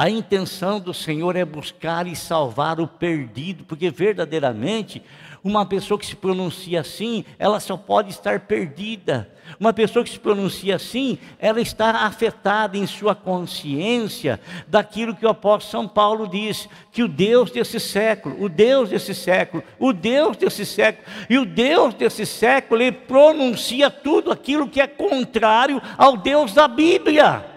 [0.00, 5.02] A intenção do Senhor é buscar e salvar o perdido, porque verdadeiramente
[5.44, 9.30] uma pessoa que se pronuncia assim, ela só pode estar perdida.
[9.60, 15.28] Uma pessoa que se pronuncia assim, ela está afetada em sua consciência daquilo que o
[15.28, 20.38] apóstolo São Paulo diz, que o Deus desse século, o Deus desse século, o Deus
[20.38, 26.16] desse século, e o Deus desse século, ele pronuncia tudo aquilo que é contrário ao
[26.16, 27.49] Deus da Bíblia.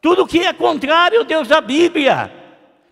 [0.00, 2.32] Tudo que é contrário Deus da Bíblia.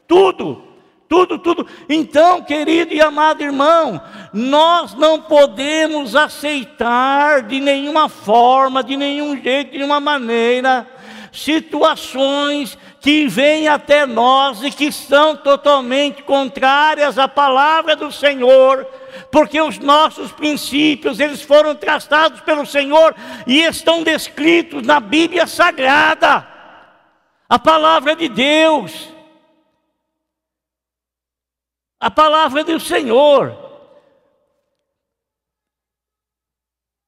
[0.06, 0.68] Tudo.
[1.08, 1.66] Tudo, tudo.
[1.88, 3.98] Então, querido e amado irmão,
[4.30, 10.86] nós não podemos aceitar de nenhuma forma, de nenhum jeito, de nenhuma maneira,
[11.32, 18.86] situações que vêm até nós e que são totalmente contrárias à palavra do Senhor,
[19.32, 23.14] porque os nossos princípios, eles foram traçados pelo Senhor
[23.46, 26.57] e estão descritos na Bíblia Sagrada
[27.48, 29.08] a palavra de Deus,
[31.98, 33.66] a palavra do Senhor.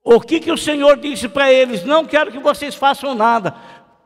[0.03, 1.85] O que, que o Senhor disse para eles?
[1.85, 3.55] Não quero que vocês façam nada.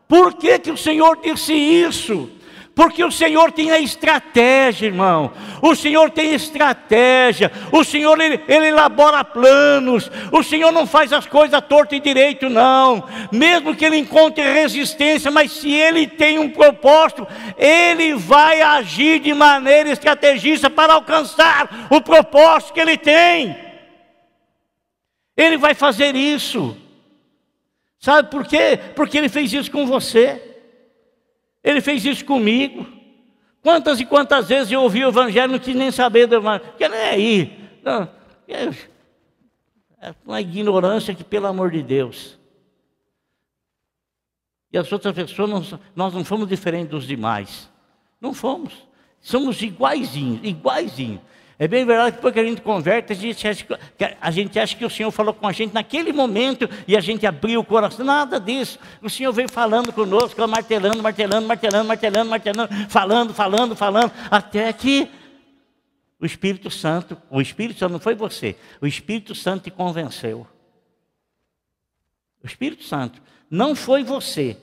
[0.08, 2.30] Por que, que o Senhor disse isso?
[2.74, 5.32] Porque o Senhor tem a estratégia, irmão.
[5.62, 7.52] O Senhor tem estratégia.
[7.70, 10.10] O Senhor ele, ele elabora planos.
[10.32, 13.08] O Senhor não faz as coisas torto e direito, não.
[13.30, 19.32] Mesmo que ele encontre resistência, mas se ele tem um propósito, ele vai agir de
[19.32, 23.56] maneira estrategista para alcançar o propósito que ele tem.
[25.36, 26.76] Ele vai fazer isso.
[28.00, 28.80] Sabe por quê?
[28.96, 30.53] Porque ele fez isso com você.
[31.64, 32.86] Ele fez isso comigo.
[33.62, 36.86] Quantas e quantas vezes eu ouvi o evangelho, não quis nem saber do evangelho, porque
[36.86, 37.70] nem aí.
[37.82, 38.08] Não,
[38.46, 38.68] é,
[40.02, 42.38] é uma ignorância que, pelo amor de Deus.
[44.70, 47.70] E as outras pessoas, não, nós não fomos diferentes dos demais.
[48.20, 48.86] Não fomos.
[49.20, 51.22] Somos iguaizinhos, iguaizinhos.
[51.64, 54.58] É bem verdade que depois que a gente converte, a gente, acha que, a gente
[54.58, 57.64] acha que o Senhor falou com a gente naquele momento e a gente abriu o
[57.64, 58.04] coração.
[58.04, 58.78] Nada disso.
[59.00, 65.08] O Senhor veio falando conosco, martelando, martelando, martelando, martelando, martelando, falando, falando, falando, até que
[66.20, 70.46] o Espírito Santo, o Espírito Santo não foi você, o Espírito Santo te convenceu.
[72.42, 74.58] O Espírito Santo não foi você,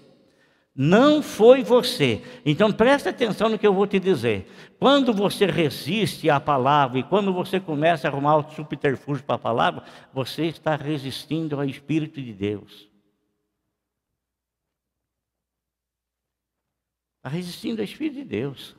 [0.76, 2.22] não foi você.
[2.46, 4.48] Então preste atenção no que eu vou te dizer.
[4.82, 9.38] Quando você resiste à palavra e quando você começa a arrumar o subterfúgio para a
[9.38, 12.90] palavra, você está resistindo ao Espírito de Deus.
[17.18, 18.76] Está resistindo ao Espírito de Deus.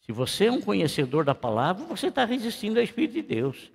[0.00, 3.70] Se você é um conhecedor da palavra, você está resistindo ao Espírito de Deus.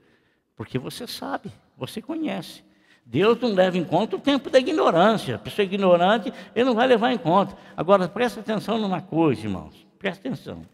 [0.56, 2.64] Porque você sabe, você conhece.
[3.06, 5.36] Deus não leva em conta o tempo da ignorância.
[5.36, 7.56] A pessoa ignorante, ele não vai levar em conta.
[7.78, 9.89] Agora, presta atenção numa coisa, irmãos.
[10.00, 10.66] Presta atenção.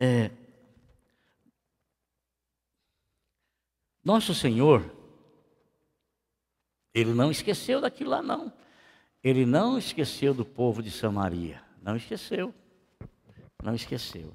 [0.00, 0.30] É,
[4.02, 4.90] nosso Senhor,
[6.94, 8.50] Ele não esqueceu daquilo lá, não.
[9.22, 11.62] Ele não esqueceu do povo de Samaria.
[11.82, 12.54] Não esqueceu.
[13.62, 14.32] Não esqueceu.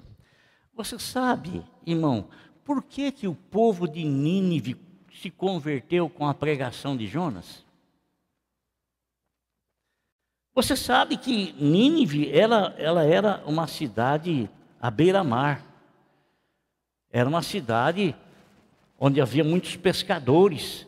[0.72, 2.30] Você sabe, irmão,
[2.64, 4.76] por que, que o povo de Nínive
[5.12, 7.65] se converteu com a pregação de Jonas?
[10.56, 14.48] Você sabe que Nínive ela, ela era uma cidade
[14.80, 15.62] à beira-mar.
[17.12, 18.16] Era uma cidade
[18.98, 20.86] onde havia muitos pescadores.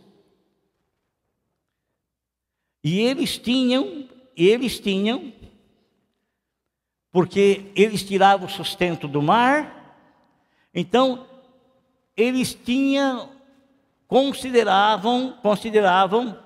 [2.83, 5.35] E eles tinham, eles tinham,
[7.13, 9.95] porque eles tiravam o sustento do mar,
[10.73, 11.27] então
[12.17, 13.31] eles tinham
[14.07, 16.43] consideravam, consideravam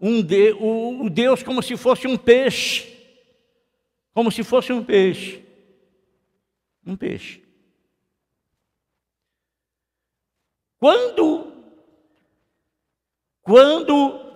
[0.00, 2.96] um de, o, o Deus como se fosse um peixe.
[4.14, 5.44] Como se fosse um peixe.
[6.86, 7.42] Um peixe.
[10.78, 11.52] Quando,
[13.42, 14.28] quando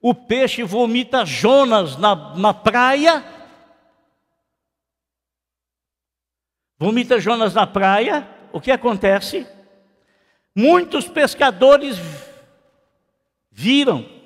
[0.00, 3.24] o peixe vomita Jonas na, na praia,
[6.78, 9.46] vomita Jonas na praia, o que acontece?
[10.54, 11.96] Muitos pescadores
[13.50, 14.19] viram.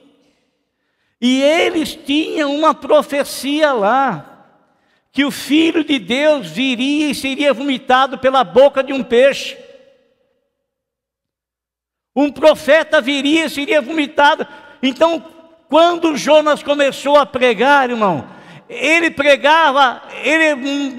[1.27, 4.45] E eles tinham uma profecia lá,
[5.11, 9.57] que o Filho de Deus viria e seria vomitado pela boca de um peixe.
[12.15, 14.47] Um profeta viria e seria vomitado.
[14.83, 15.25] Então,
[15.67, 18.29] quando Jonas começou a pregar, irmão,
[18.69, 20.97] ele pregava, ele hum,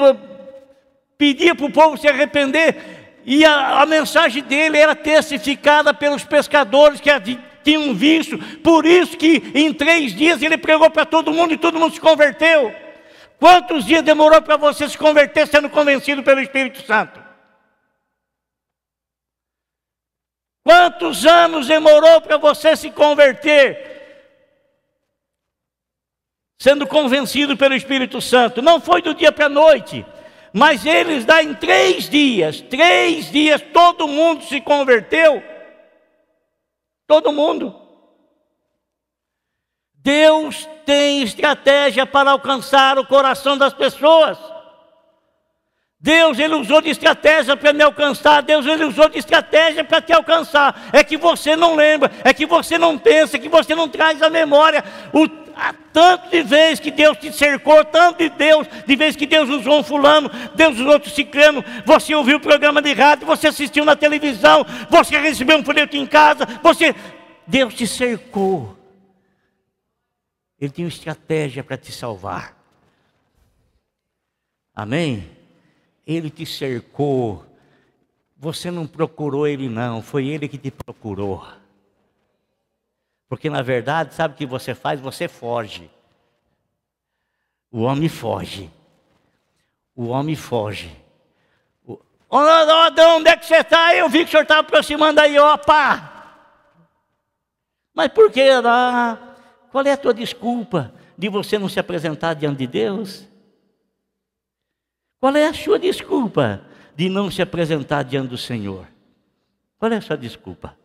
[1.19, 6.99] pedia para o povo se arrepender, e a, a mensagem dele era testificada pelos pescadores
[6.99, 7.11] que,
[7.65, 11.79] tinham visto, por isso que em três dias ele pregou para todo mundo e todo
[11.79, 12.73] mundo se converteu.
[13.39, 17.19] Quantos dias demorou para você se converter sendo convencido pelo Espírito Santo?
[20.63, 23.93] Quantos anos demorou para você se converter?
[26.59, 28.61] Sendo convencido pelo Espírito Santo.
[28.61, 30.05] Não foi do dia para a noite.
[30.53, 32.61] Mas eles dá em três dias.
[32.61, 35.43] Três dias todo mundo se converteu.
[37.07, 37.81] Todo mundo.
[39.93, 44.37] Deus tem estratégia para alcançar o coração das pessoas.
[46.05, 50.13] Deus ele usou de estratégia para me alcançar, Deus ele usou de estratégia para te
[50.13, 50.89] alcançar.
[50.93, 54.21] É que você não lembra, é que você não pensa, é que você não traz
[54.21, 54.83] a memória.
[55.11, 55.27] O,
[55.91, 59.79] tanto de vezes que Deus te cercou, tanto de Deus, de vezes que Deus usou
[59.79, 63.95] um fulano, Deus usou outro ciclano, você ouviu o programa de rádio, você assistiu na
[63.95, 66.93] televisão, você recebeu um folheto em casa, você.
[67.47, 68.77] Deus te cercou.
[70.61, 72.55] Ele tem uma estratégia para te salvar.
[74.75, 75.44] Amém?
[76.05, 77.45] Ele te cercou.
[78.37, 81.45] Você não procurou ele, não, foi ele que te procurou.
[83.27, 84.99] Porque na verdade, sabe o que você faz?
[84.99, 85.89] Você foge.
[87.71, 88.69] O homem foge.
[89.95, 90.95] O homem foge.
[91.85, 91.99] O...
[92.29, 93.95] Oh, Adão, onde é que você está?
[93.95, 96.13] Eu vi que o senhor estava aproximando aí, opa!
[97.93, 98.41] Mas por que?
[98.63, 99.17] Ah,
[99.71, 103.25] qual é a tua desculpa de você não se apresentar diante de Deus?
[105.25, 106.63] Qual é a sua desculpa
[106.95, 108.87] de não se apresentar diante do Senhor?
[109.79, 110.77] Qual é a sua desculpa?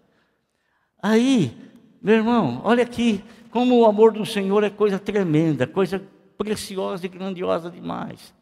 [0.99, 1.55] Aí,
[2.01, 6.03] meu irmão, olha aqui como o amor do Senhor é coisa tremenda, coisa
[6.39, 8.33] preciosa e grandiosa demais.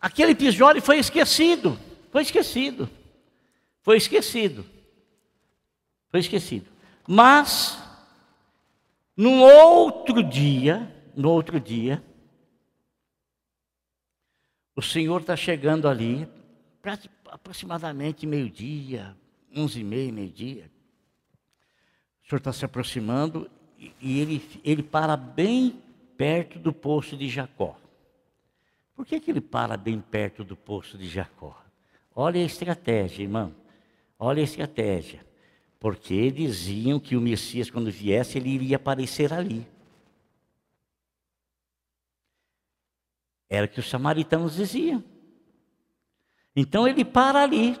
[0.00, 1.78] Aquele episódio foi esquecido,
[2.10, 2.88] foi esquecido,
[3.82, 4.64] foi esquecido,
[6.08, 6.70] foi esquecido.
[7.06, 7.78] Mas,
[9.14, 12.02] no outro dia, no outro dia,
[14.76, 16.28] o Senhor está chegando ali,
[17.30, 19.16] aproximadamente meio-dia,
[19.56, 20.70] onze e meia, meio-dia.
[22.22, 23.50] O Senhor está se aproximando
[24.00, 25.82] e ele, ele para bem
[26.18, 27.78] perto do poço de Jacó.
[28.94, 31.56] Por que, que ele para bem perto do poço de Jacó?
[32.14, 33.54] Olha a estratégia, irmão.
[34.18, 35.24] Olha a estratégia.
[35.80, 39.66] Porque diziam que o Messias, quando viesse, ele iria aparecer ali.
[43.48, 45.02] Era o que os samaritanos diziam.
[46.54, 47.78] Então ele para ali.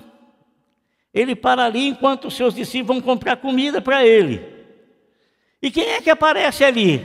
[1.12, 4.54] Ele para ali enquanto os seus discípulos vão comprar comida para ele.
[5.62, 7.04] E quem é que aparece ali?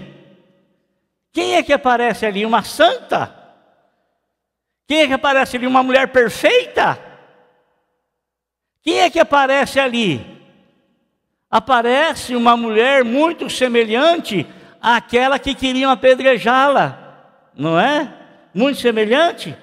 [1.32, 2.45] Quem é que aparece ali?
[2.45, 3.34] Uma santa?
[4.86, 5.66] Quem é que aparece ali?
[5.66, 6.99] Uma mulher perfeita?
[8.82, 10.41] Quem é que aparece ali?
[11.49, 14.45] Aparece uma mulher muito semelhante
[14.82, 18.20] àquela que queriam apedrejá-la, não é?
[18.54, 19.56] Muito semelhante?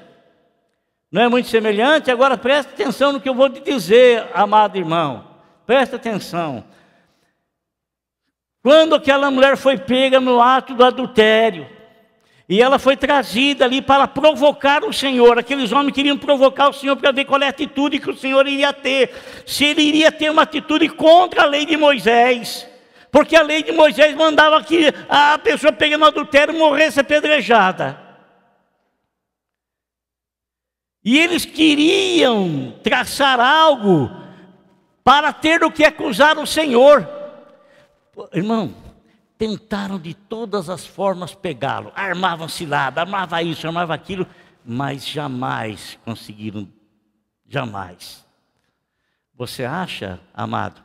[1.10, 2.10] Não é muito semelhante?
[2.10, 5.26] Agora preste atenção no que eu vou te dizer, amado irmão.
[5.66, 6.64] Preste atenção.
[8.62, 11.66] Quando aquela mulher foi pega no ato do adultério,
[12.48, 15.38] e ela foi trazida ali para provocar o Senhor.
[15.38, 18.46] Aqueles homens queriam provocar o Senhor para ver qual é a atitude que o Senhor
[18.46, 19.12] iria ter.
[19.44, 22.66] Se ele iria ter uma atitude contra a lei de Moisés.
[23.12, 28.07] Porque a lei de Moisés mandava que a pessoa pegando adultério morresse apedrejada.
[31.04, 34.10] E eles queriam traçar algo
[35.04, 37.08] para ter o que acusar o Senhor.
[38.32, 38.74] Irmão,
[39.38, 44.26] tentaram de todas as formas pegá-lo, armavam cilada, armava isso, armava aquilo,
[44.64, 46.68] mas jamais conseguiram,
[47.48, 48.26] jamais.
[49.34, 50.82] Você acha, amado,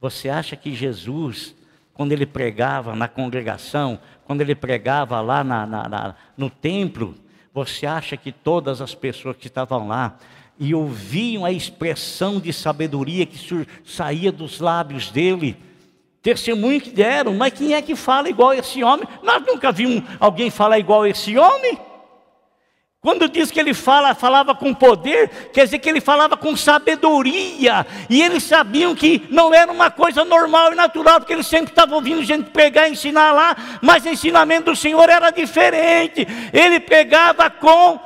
[0.00, 1.54] você acha que Jesus,
[1.92, 7.16] quando ele pregava na congregação, quando ele pregava lá na, na, na, no templo,
[7.52, 10.16] você acha que todas as pessoas que estavam lá
[10.58, 13.38] e ouviam a expressão de sabedoria que
[13.84, 15.56] saía dos lábios dele,
[16.22, 19.08] testemunho que deram, mas quem é que fala igual a esse homem?
[19.22, 21.78] Nós nunca vimos alguém falar igual a esse homem.
[23.02, 27.86] Quando diz que ele fala, falava com poder, quer dizer que ele falava com sabedoria.
[28.10, 31.96] E eles sabiam que não era uma coisa normal e natural, porque eles sempre estavam
[31.96, 36.26] ouvindo gente pregar e ensinar lá, mas o ensinamento do Senhor era diferente.
[36.52, 37.98] Ele pegava com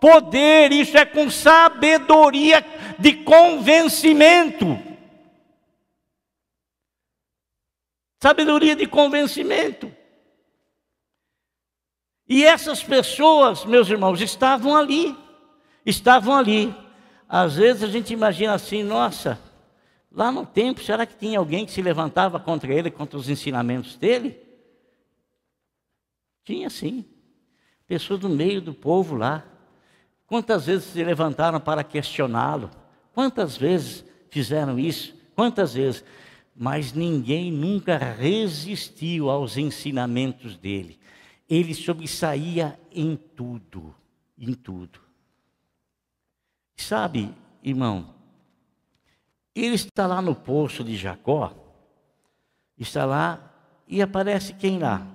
[0.00, 2.64] poder, isso é com sabedoria
[2.98, 4.78] de convencimento.
[8.18, 9.94] Sabedoria de convencimento.
[12.32, 15.16] E essas pessoas, meus irmãos, estavam ali,
[15.84, 16.74] estavam ali.
[17.28, 19.38] Às vezes a gente imagina assim, nossa,
[20.14, 23.96] Lá no templo, será que tinha alguém que se levantava contra ele, contra os ensinamentos
[23.96, 24.38] dele?
[26.44, 27.04] Tinha sim.
[27.86, 29.42] Pessoas do meio do povo lá.
[30.26, 32.70] Quantas vezes se levantaram para questioná-lo?
[33.14, 35.14] Quantas vezes fizeram isso?
[35.34, 36.04] Quantas vezes?
[36.54, 40.98] Mas ninguém nunca resistiu aos ensinamentos dele.
[41.52, 43.94] Ele sobressaía em tudo,
[44.38, 44.98] em tudo.
[46.74, 47.30] Sabe,
[47.62, 48.14] irmão,
[49.54, 51.52] ele está lá no poço de Jacó,
[52.78, 53.52] está lá
[53.86, 55.06] e aparece quem lá?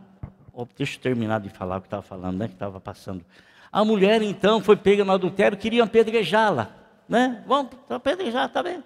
[0.53, 2.47] Oh, deixa eu terminar de falar o que estava falando, né?
[2.47, 3.25] Que estava passando.
[3.71, 6.69] A mulher então foi pega no adultério, queriam apedrejá-la,
[7.09, 7.43] né?
[7.47, 8.83] Vamos apedrejar, tá bem.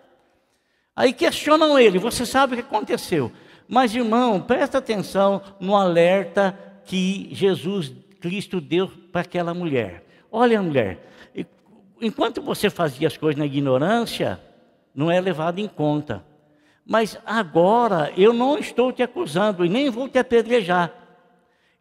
[0.95, 3.29] Aí questionam ele, você sabe o que aconteceu.
[3.67, 10.03] Mas irmão, presta atenção no alerta que Jesus Cristo deu para aquela mulher.
[10.29, 10.99] Olha, mulher,
[12.01, 14.37] enquanto você fazia as coisas na ignorância,
[14.93, 16.21] não é levado em conta.
[16.85, 20.93] Mas agora eu não estou te acusando e nem vou te apedrejar.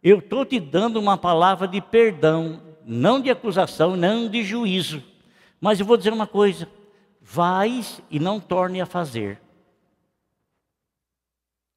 [0.01, 5.03] Eu estou te dando uma palavra de perdão, não de acusação, não de juízo.
[5.59, 6.69] Mas eu vou dizer uma coisa:
[7.19, 9.41] vais e não torne a fazer.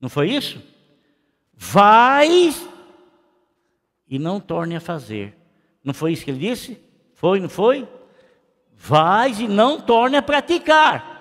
[0.01, 0.63] Não foi isso?
[1.53, 2.73] Vais
[4.09, 5.37] e não torne a fazer.
[5.83, 6.81] Não foi isso que ele disse?
[7.15, 7.89] Foi, não foi?
[8.77, 11.15] Vais e não torne a praticar.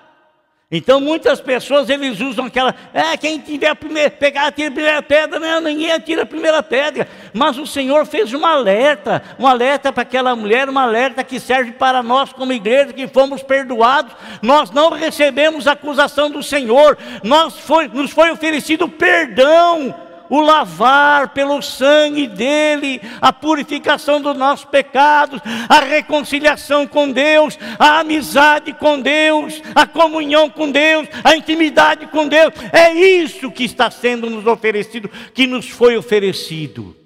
[0.70, 5.02] Então muitas pessoas eles usam aquela, é, quem tiver a primeira, pegar, atira a primeira
[5.02, 7.06] pedra, não, ninguém atira a primeira pedra.
[7.32, 11.72] Mas o Senhor fez um alerta, um alerta para aquela mulher, um alerta que serve
[11.72, 17.86] para nós como igreja, que fomos perdoados, nós não recebemos acusação do Senhor, nós foi,
[17.86, 19.94] nos foi oferecido perdão
[20.28, 28.00] o lavar pelo sangue dele, a purificação dos nossos pecados, a reconciliação com Deus, a
[28.00, 32.54] amizade com Deus, a comunhão com Deus, a intimidade com Deus.
[32.72, 36.96] É isso que está sendo nos oferecido, que nos foi oferecido.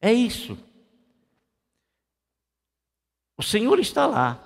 [0.00, 0.58] É isso.
[3.36, 4.40] O Senhor está lá.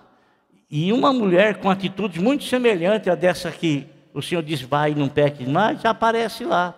[0.70, 3.86] E uma mulher com atitudes muito semelhantes a dessa que
[4.18, 6.74] o Senhor diz, vai, não peque mais, aparece lá.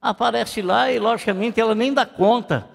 [0.00, 2.68] Aparece lá e, logicamente, ela nem dá conta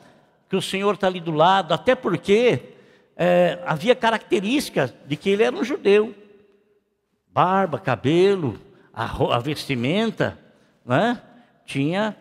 [0.50, 2.74] que o Senhor está ali do lado, até porque
[3.16, 6.14] é, havia características de que ele era um judeu.
[7.32, 8.60] Barba, cabelo,
[8.94, 9.06] a,
[9.36, 10.38] a vestimenta,
[10.86, 11.22] né?
[11.66, 12.18] Tinha.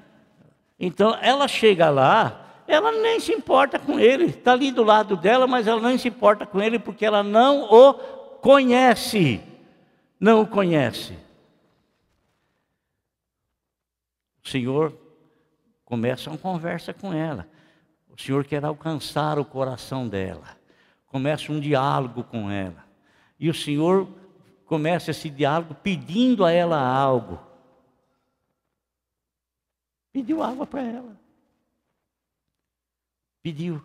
[0.78, 5.48] Então, ela chega lá, ela nem se importa com ele, está ali do lado dela,
[5.48, 7.92] mas ela não se importa com ele porque ela não o
[8.40, 9.40] conhece
[10.22, 11.18] não o conhece.
[14.44, 14.96] O Senhor
[15.84, 17.48] começa uma conversa com ela.
[18.08, 20.56] O Senhor quer alcançar o coração dela.
[21.06, 22.84] Começa um diálogo com ela.
[23.36, 24.06] E o Senhor
[24.64, 27.40] começa esse diálogo pedindo a ela algo.
[30.12, 31.20] Pediu água para ela.
[33.42, 33.82] Pediu.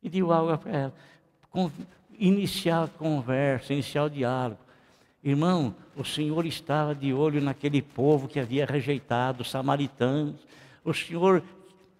[0.00, 0.94] Pediu água para ela
[2.20, 4.60] iniciar a conversa, iniciar o diálogo.
[5.24, 10.36] Irmão, o Senhor estava de olho naquele povo que havia rejeitado, os samaritanos.
[10.84, 11.42] O Senhor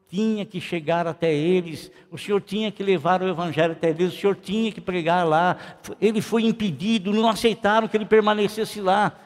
[0.08, 4.16] tinha que chegar até eles, o Senhor tinha que levar o Evangelho até eles, o
[4.16, 5.56] Senhor tinha que pregar lá.
[6.00, 9.16] Ele foi impedido, não aceitaram que ele permanecesse lá.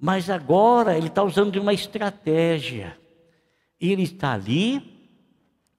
[0.00, 2.96] Mas agora ele está usando de uma estratégia.
[3.80, 4.82] Ele está ali,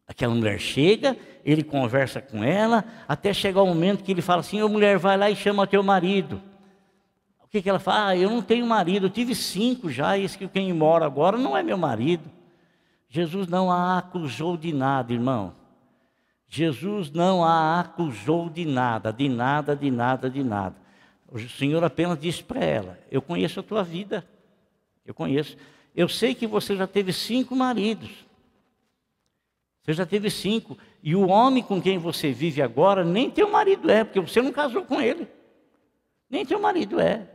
[0.07, 4.62] aquela mulher chega, ele conversa com ela, até chegar o momento que ele fala assim:
[4.62, 6.41] Ô mulher, vai lá e chama teu marido.
[7.44, 8.10] O que, que ela fala?
[8.10, 11.38] Ah, eu não tenho marido, eu tive cinco já, e esse que quem mora agora
[11.38, 12.30] não é meu marido.
[13.10, 15.54] Jesus não a acusou de nada, irmão.
[16.48, 20.76] Jesus não a acusou de nada, de nada, de nada, de nada.
[21.32, 24.26] O Senhor apenas disse para ela: Eu conheço a tua vida,
[25.06, 25.58] eu conheço.
[25.96, 28.10] Eu sei que você já teve cinco maridos.
[29.84, 30.78] Você já teve cinco.
[31.02, 34.52] E o homem com quem você vive agora nem teu marido é, porque você não
[34.52, 35.28] casou com ele.
[36.30, 37.30] Nem teu marido é.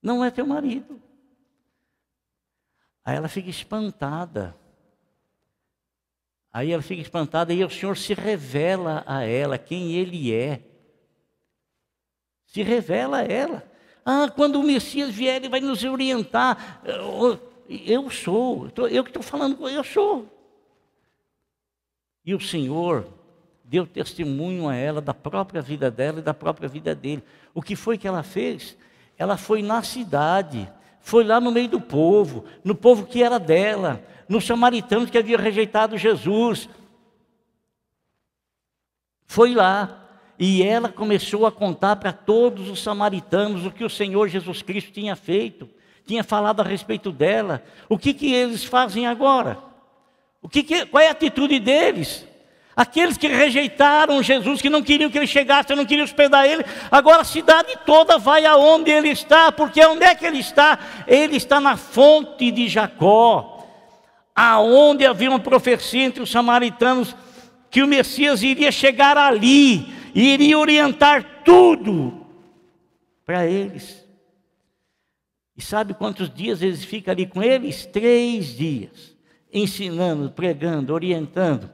[0.00, 1.02] Não é teu marido.
[3.04, 4.56] Aí ela fica espantada.
[6.52, 10.62] Aí ela fica espantada e o Senhor se revela a ela quem ele é.
[12.46, 13.70] Se revela a ela.
[14.04, 16.82] Ah, quando o Messias vier, ele vai nos orientar.
[17.68, 20.39] Eu sou, eu que estou falando, eu sou.
[22.24, 23.06] E o Senhor
[23.64, 27.22] deu testemunho a ela da própria vida dela e da própria vida dele.
[27.54, 28.76] O que foi que ela fez?
[29.16, 30.68] Ela foi na cidade,
[31.00, 35.40] foi lá no meio do povo, no povo que era dela, nos samaritanos que haviam
[35.40, 36.68] rejeitado Jesus.
[39.26, 39.96] Foi lá
[40.42, 44.90] E ela começou a contar para todos os samaritanos o que o Senhor Jesus Cristo
[44.90, 45.68] tinha feito,
[46.06, 47.62] tinha falado a respeito dela.
[47.90, 49.69] O que, que eles fazem agora?
[50.42, 52.26] O que, que qual é a atitude deles?
[52.74, 57.20] Aqueles que rejeitaram Jesus, que não queriam que ele chegasse, não queriam hospedar ele, agora
[57.20, 60.78] a cidade toda vai aonde ele está, porque onde é que ele está?
[61.06, 63.66] Ele está na fonte de Jacó,
[64.34, 67.14] aonde havia uma profecia entre os samaritanos
[67.70, 72.26] que o Messias iria chegar ali e iria orientar tudo
[73.26, 74.04] para eles.
[75.56, 77.84] E sabe quantos dias eles ficam ali com eles?
[77.84, 79.09] Três dias,
[79.52, 81.70] ensinando, pregando, orientando,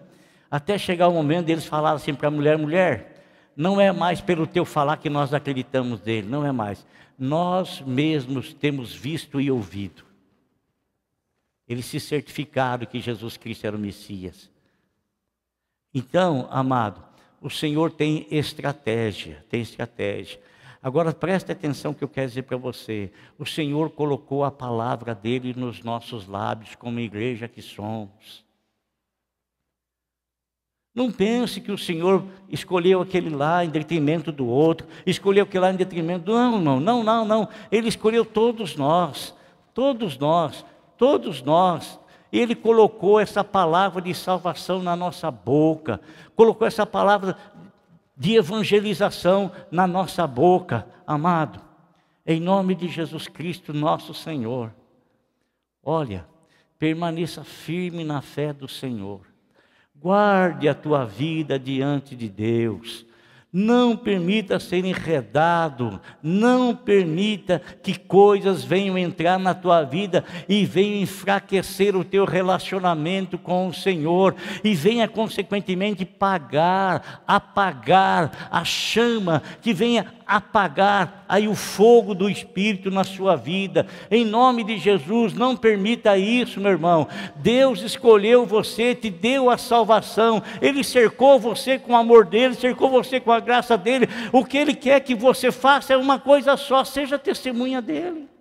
[0.51, 3.25] até chegar o momento deles falarem assim para a mulher: mulher,
[3.57, 6.87] não é mais pelo teu falar que nós acreditamos nele, não é mais.
[7.19, 10.05] Nós mesmos temos visto e ouvido.
[11.69, 14.51] Eles se certificaram que Jesus Cristo era o Messias.
[15.93, 17.03] Então, amado,
[17.41, 20.39] o Senhor tem estratégia, tem estratégia.
[20.87, 23.11] Agora preste atenção que eu quero dizer para você.
[23.37, 28.45] O Senhor colocou a palavra dele nos nossos lábios, como igreja que somos.
[30.95, 35.73] Não pense que o Senhor escolheu aquele lá em detrimento do outro, escolheu aquele lá
[35.73, 37.49] em detrimento do não, não, não, não, não.
[37.69, 39.35] Ele escolheu todos nós,
[39.75, 40.65] todos nós,
[40.97, 41.99] todos nós.
[42.33, 46.01] Ele colocou essa palavra de salvação na nossa boca,
[46.37, 47.37] colocou essa palavra
[48.17, 51.61] de evangelização na nossa boca, amado,
[52.25, 54.75] em nome de Jesus Cristo, nosso Senhor.
[55.83, 56.27] Olha,
[56.79, 59.21] permaneça firme na fé do Senhor,
[59.95, 63.06] guarde a tua vida diante de Deus,
[63.59, 71.01] não permita ser enredado, não permita que coisas venham entrar na tua vida e venham
[71.01, 74.37] enfraquecer o teu relacionamento com o Senhor.
[74.63, 82.91] E venha consequentemente pagar, apagar a chama que venha apagar aí o fogo do Espírito
[82.91, 83.87] na sua vida.
[84.11, 87.07] Em nome de Jesus, não permita isso, meu irmão.
[87.37, 92.91] Deus escolheu você, te deu a salvação, Ele cercou você com o amor dele, cercou
[92.91, 94.09] você com a graça dele.
[94.33, 98.36] O que Ele quer que você faça é uma coisa só: seja testemunha dele.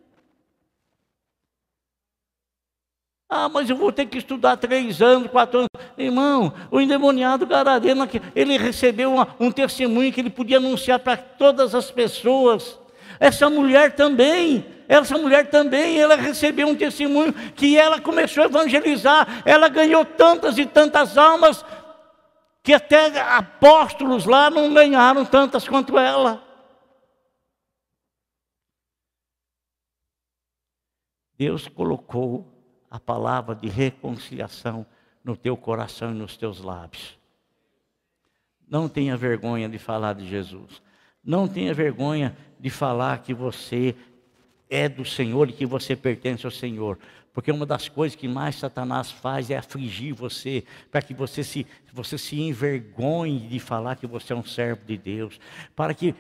[3.28, 5.70] Ah, mas eu vou ter que estudar três anos, quatro anos.
[5.98, 11.74] Irmão, o endemoniado Gadareno, ele recebeu uma, um testemunho que ele podia anunciar para todas
[11.74, 12.80] as pessoas.
[13.20, 19.42] Essa mulher também, essa mulher também, ela recebeu um testemunho que ela começou a evangelizar.
[19.44, 21.66] Ela ganhou tantas e tantas almas
[22.62, 26.44] que até apóstolos lá não ganharam tantas quanto ela.
[31.38, 32.55] Deus colocou
[32.96, 34.86] a palavra de reconciliação
[35.22, 37.18] no teu coração e nos teus lábios.
[38.68, 40.82] Não tenha vergonha de falar de Jesus.
[41.22, 43.94] Não tenha vergonha de falar que você
[44.70, 46.98] é do Senhor e que você pertence ao Senhor.
[47.34, 51.68] Porque uma das coisas que mais Satanás faz é afligir você, para que você se,
[51.92, 55.38] você se envergonhe de falar que você é um servo de Deus,
[55.76, 56.16] para que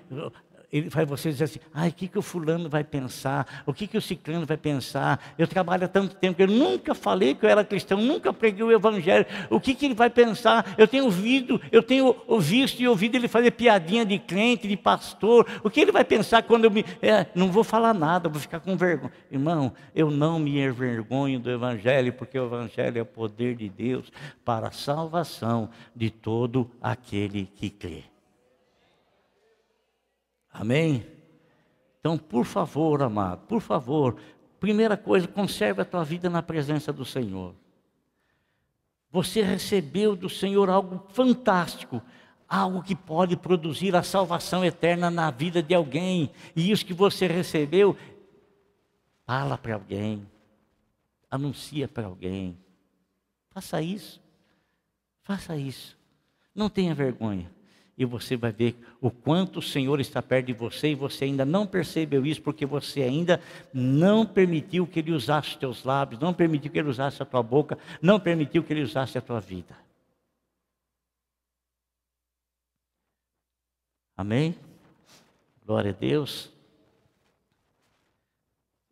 [0.78, 3.63] ele faz você dizer assim, ai, o que, que o fulano vai pensar?
[3.65, 5.34] O que, que o ciclano vai pensar?
[5.38, 8.71] Eu trabalho há tanto tempo eu nunca falei que eu era cristão, nunca preguei o
[8.71, 9.26] evangelho.
[9.49, 10.76] O que, que ele vai pensar?
[10.78, 15.47] Eu tenho ouvido, eu tenho visto e ouvido ele fazer piadinha de crente, de pastor.
[15.63, 16.84] O que ele vai pensar quando eu me.
[17.01, 19.11] É, não vou falar nada, vou ficar com vergonha.
[19.32, 24.11] Irmão, eu não me envergonho do evangelho, porque o evangelho é o poder de Deus
[24.43, 28.14] para a salvação de todo aquele que crê.
[30.58, 31.06] Amém?
[31.99, 34.16] Então, por favor, amado, por favor,
[34.58, 37.53] primeira coisa, conserve a tua vida na presença do Senhor.
[39.12, 42.01] Você recebeu do Senhor algo fantástico,
[42.47, 46.32] algo que pode produzir a salvação eterna na vida de alguém.
[46.56, 47.97] E isso que você recebeu,
[49.26, 50.26] fala para alguém,
[51.30, 52.58] anuncia para alguém.
[53.49, 54.22] Faça isso.
[55.22, 55.97] Faça isso.
[56.53, 57.51] Não tenha vergonha
[57.98, 61.46] e você vai ver o quanto o Senhor está perto de você e você ainda
[61.46, 63.41] não percebeu isso porque você ainda
[63.74, 67.78] não permitiu que Ele usasse teus lábios, não permitiu que Ele usasse a tua boca,
[68.02, 69.76] não permitiu que Ele usasse a tua vida.
[74.18, 74.56] Amém?
[75.66, 76.52] Glória a Deus.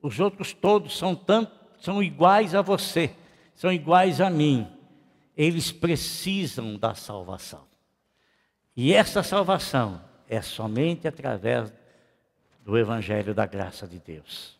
[0.01, 3.15] Os outros todos são, tanto, são iguais a você,
[3.55, 4.67] são iguais a mim.
[5.35, 7.72] Eles precisam da salvação.
[8.75, 11.71] E essa salvação é somente através
[12.61, 14.57] do Evangelho da graça de Deus.